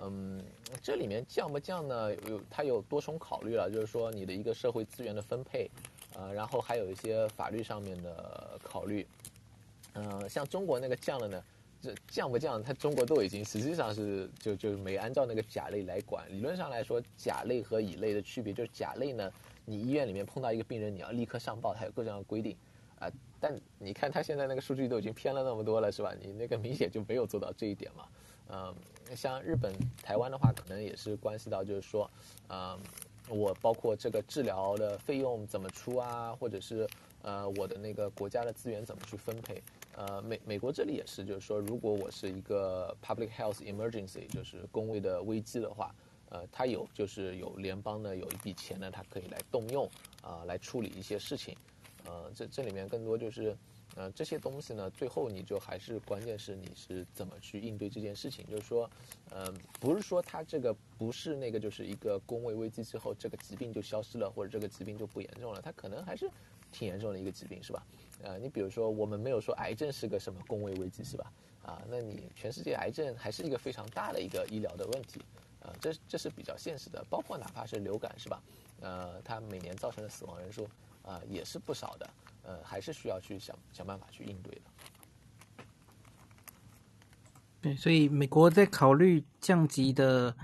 [0.00, 0.40] 嗯，
[0.80, 2.14] 这里面降不降呢？
[2.28, 5.68] 有它有多重考虑了，就是说你的一个社会资源的分配，
[6.14, 9.04] 呃，然后还有一些法律上面的考虑。
[9.94, 11.42] 嗯、呃，像中国那个降了呢，
[11.82, 16.24] 这降不降，它中国都已经实际上是就就没按照那个甲类来管。
[16.30, 19.32] 理论上来说，甲类和乙类的区别就是甲类呢，
[19.68, 22.56] 你医院里面碰到一个病人，你要立刻上报，它有各种规定
[23.00, 23.08] 啊、
[23.38, 26.12] 但你看他现在那个数据都已经偏了那么多了，是吧？
[26.20, 28.08] 你那个明显就没有做到这一点嘛。
[28.50, 28.74] 嗯、
[29.14, 32.10] 像日本、台湾的话，可能也是关系到就是说，
[32.48, 32.76] 嗯、
[33.28, 36.88] 我包括这个治疗的费用怎么出啊，或者是
[37.22, 39.62] 呃我的那个国家的资源怎么去分配。
[39.94, 45.94] 呃，美美国这里也是，就是说，如果我是一个 public health emergency，就是公卫的危机的话，
[46.30, 49.88] 呃，它有就是有联邦呢有一笔钱呢，它可以来动用
[50.22, 51.56] 啊、来处理一些事情，
[52.04, 53.56] 呃，这这里面更多就是，
[53.96, 58.90] 呃，这些东西呢，最后你就还是关键是你是怎么去应对这件事情，就是说，
[59.30, 66.30] 呃，不是说它这个不是那个就是一个公卫危机之后这个疾病就消失了，或者这个疾病就不严重了，它可能还是
[66.70, 67.86] 挺严重的一个疾病，是吧？
[68.22, 71.32] 呃，你比如说，我们没有说癌症是个什么公卫危机，是吧？
[71.62, 75.20] 啊，那你全世界癌症还是一个非常大的一个医疗的问题，
[75.80, 77.04] 这这是比较现实的。
[77.08, 78.42] 包括哪怕是流感，是吧？
[78.80, 80.68] 呃，它每年造成的死亡人数
[81.02, 82.10] 啊也是不少的，
[82.42, 85.64] 呃，还是需要去想想办法去应对的。
[87.60, 90.34] 对，所以美国在考虑降级的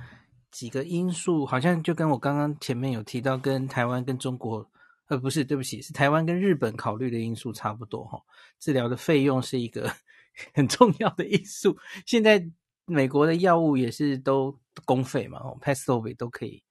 [0.51, 4.69] 几个因素，好像就跟我刚刚前面有提到，跟台湾跟中国。
[5.07, 8.19] 呃，不是，对不起，是台湾跟日本考虑的因素差不多哈。
[8.59, 9.95] 治疗的费用是一个
[10.55, 11.77] 很重要的因素。
[12.07, 12.43] 现在
[12.87, 16.63] 美国的药物也是都公费嘛哦，Paxlovid 都可以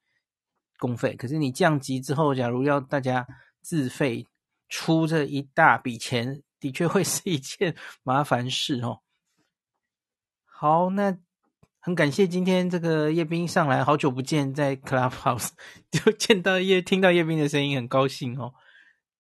[0.78, 1.16] 公费。
[1.16, 3.28] 可是你降级之后，假如要大家
[3.62, 4.28] 自费
[4.70, 9.02] 出这一大笔钱，的确会是一件 麻烦事哦。
[10.46, 11.18] 好，那。
[11.86, 15.50] 很感谢今天这个叶斌上来，好久不见，在 Clubhouse
[15.92, 18.54] 就见到叶，听到叶斌的声音，很高兴哦。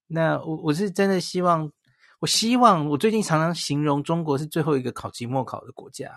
[0.08, 1.70] 那我我是真的希望，
[2.22, 6.10] 我希望我最近常常形容中国是最后一个考期末考的国家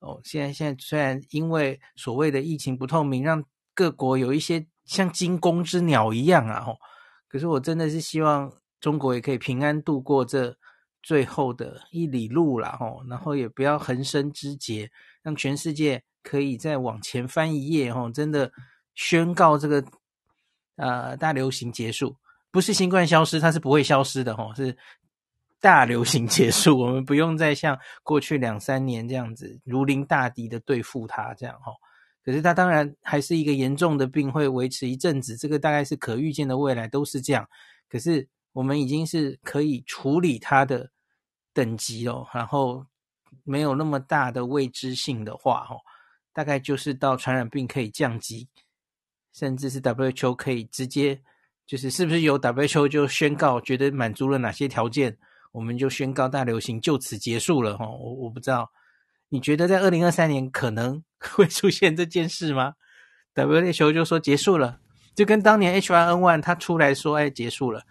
[0.00, 0.20] 哦。
[0.24, 3.44] 现在现在虽然因为所谓的疫情不透明，让
[3.74, 6.76] 各国有一些像惊弓之鸟一样啊，哦，
[7.28, 10.56] 可是我真的是希望中国也可以平安度过这
[11.02, 14.90] 最后的一里路啦，哦，然后也不要横生枝节。
[15.20, 18.50] 让全世界可以再往前翻一页哦，真的
[18.94, 19.84] 宣告这个
[20.76, 22.16] 呃大流行结束，
[22.50, 24.74] 不是新冠消失，它是不会消失的哦，是
[25.60, 31.72] 大流行结束，我们不用再像过去两三年这样子如临大敌的对付它这样哈。
[32.24, 37.48] 可是它当然还是一个严重的病，会维持一阵子，这个大概是可预见的未来都是这样。
[37.88, 40.90] 可是我们已经是可以处理它的
[41.52, 42.86] 等级了，然后。
[43.44, 45.76] 没有那么大的未知性的话，哦，
[46.32, 48.48] 大概就是到传染病可以降级，
[49.34, 51.18] 甚至是 WHO 可以直接，
[51.66, 55.16] 就是是不是由 WHO 就宣告觉得满足了哪些条件，
[55.52, 58.70] 我们就宣告大流行就此结束了，哈，我我不知道，
[59.28, 62.74] 你觉得在二零二三年可能 会出现这件事吗
[63.34, 64.80] ？WHO 就说结束了，
[65.14, 67.82] 就跟当年 H1N1 他出来说，哎，结束了。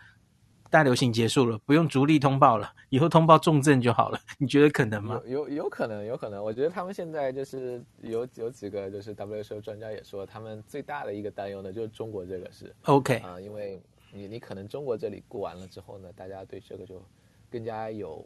[0.69, 4.19] 大流行结束了，不用逐例通报了，以后通报重症就好了。
[4.37, 5.17] 你觉得可能吗？
[5.25, 6.43] 有有有可能，有可能。
[6.43, 13.81] 我觉得他们现在就是有有几个就是 WHO 专家也说，他们最大的一个担忧呢，就是中国这个是 OK 啊、呃，因为
[14.11, 17.01] 你你可能中国这里过完了之后呢，大家对这个就
[17.49, 18.25] 更加有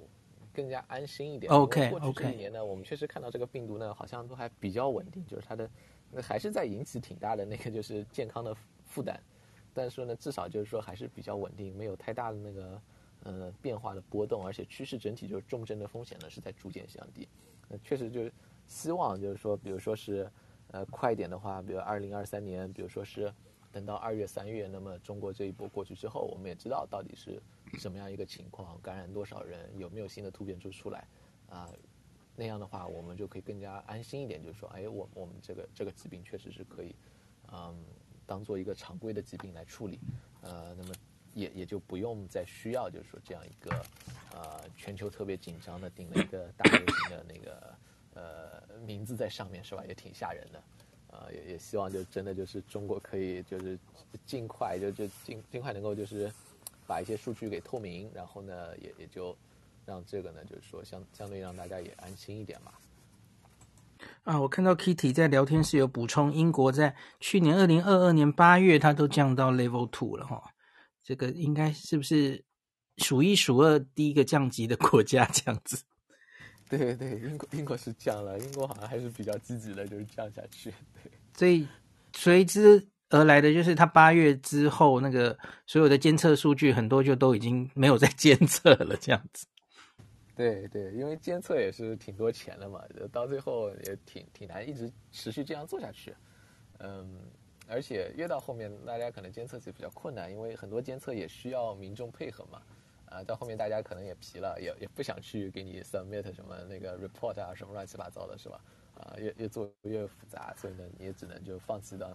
[0.53, 1.51] 更加安心一点。
[1.51, 5.69] OK 过去这一年呢，我们确实看到这个病毒呢，好像都还比较稳定，就是它的
[6.21, 8.55] 还是在引起挺大的那个就是健康的
[8.85, 9.19] 负担。
[9.73, 12.81] 但是呢，至少就是说还是比较稳定，没有太大的那个
[13.23, 17.25] 呃变化的波动，而且趋势整体就是重症的风险呢是在逐渐降低。
[17.69, 18.33] 那确实就是
[18.67, 20.29] 希望就是说，比如说是
[20.71, 23.33] 呃快一点的话，比如二零二三年，比如说是
[23.71, 27.41] 等到二月三月，那么中国这一波过去之后，我们也知道到底是
[27.77, 31.07] 什么样一个情况，感染多少人，有没有新的突变株出来
[31.49, 31.69] 啊？
[32.35, 36.95] 那样的话，我们就可以更加安心一点，就是说，哎，我我们这个这个疾病确实是可以，
[37.51, 37.75] 嗯。
[38.27, 39.99] 当做一个常规的疾病来处理，
[40.41, 40.95] 呃，那么
[41.33, 43.85] 也也就不用再需要，就是说这样一个
[44.31, 47.75] 呃全球特别紧张的定了一个大流行的那个
[48.13, 49.83] 呃名字在上面是吧？
[49.85, 50.63] 也挺吓人的，
[51.09, 53.77] 呃，也也希望就真的就是中国可以就是
[54.25, 56.31] 尽快就就尽尽快能够就是
[56.91, 59.33] 把一些数据给透明，然后呢也也就
[59.85, 62.73] 让这个呢就是说相相对让大家也安心一点嘛。
[64.23, 70.43] 啊，我看到 Kitty 在聊天室有补充，英国在去年二零二二年八月，它都降到 Level Two 了哈。
[71.01, 72.43] 这个应该是不是
[72.97, 75.81] 数一数二第一个降级的国家 这样子？
[76.67, 80.73] 对对，英国英国是降了，英国好像还是比较积极的，就是降下去。
[81.01, 81.65] 对，所以
[82.13, 85.37] 随之而来的就是它八月之后那个
[85.67, 89.45] 所有的监测数据很多就都已经没有在监测了，这样子。
[90.35, 92.81] 对对，因为监测也是挺多钱的嘛，
[93.11, 96.15] 到最后也挺挺难一直持续这样做下去。
[96.79, 97.19] 嗯，
[97.67, 102.61] 而且越到后面，大家可能监测起比较困难，因为很多监测也需要民众配合嘛。
[103.07, 108.61] 啊，到后面大家可能也疲了，也也不想去给你 submit 什么那个 report 啊，什么乱七八糟的，是吧？
[108.95, 112.09] 啊，越越做越复杂，所以呢，你也只能就放弃到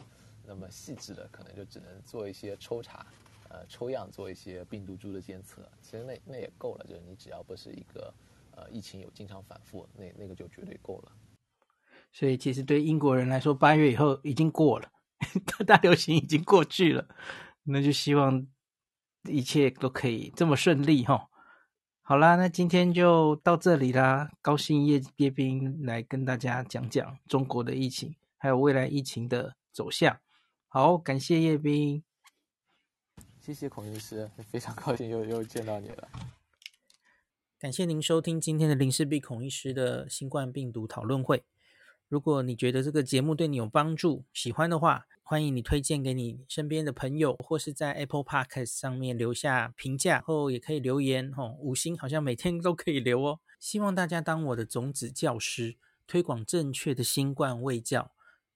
[0.46, 3.06] 那么细致的，可能就只能做一些抽查。
[3.48, 6.84] 呃，抽样做一些病毒株的监测，其实那那也够了。
[6.84, 8.12] 就是你只要不是一个
[8.50, 11.12] 呃疫情有经常反复，那那个就绝对够了。
[12.10, 14.90] 所以其实对英国人来说，八月以后已经过了，
[15.64, 17.06] 大流行已经过去了。
[17.62, 18.44] 那就希望
[19.28, 21.28] 一切都可以这么顺利哈。
[22.02, 24.28] 好啦，那今天就到这里啦。
[24.42, 30.18] 高兴叶叶斌来跟大家讲讲中国的疫情，还有未来疫情的走向。
[30.78, 32.04] 好，感谢叶斌。
[33.40, 36.06] 谢谢孔医师，非常高兴又又见到你了。
[37.58, 41.44] 感谢您收听今天的林氏璧孔医师的新冠病毒讨论会。
[42.10, 53.40] 如果你觉得这个节目对你有帮助，喜欢的话，欢迎你推荐给你身边的朋友，或是在 Apple Podcast 上面留下评价，后也可以留言哦，五星好像每天都可以留哦。
[53.58, 58.12] 希望大家当我的种子教师，推广正确的新冠卫教，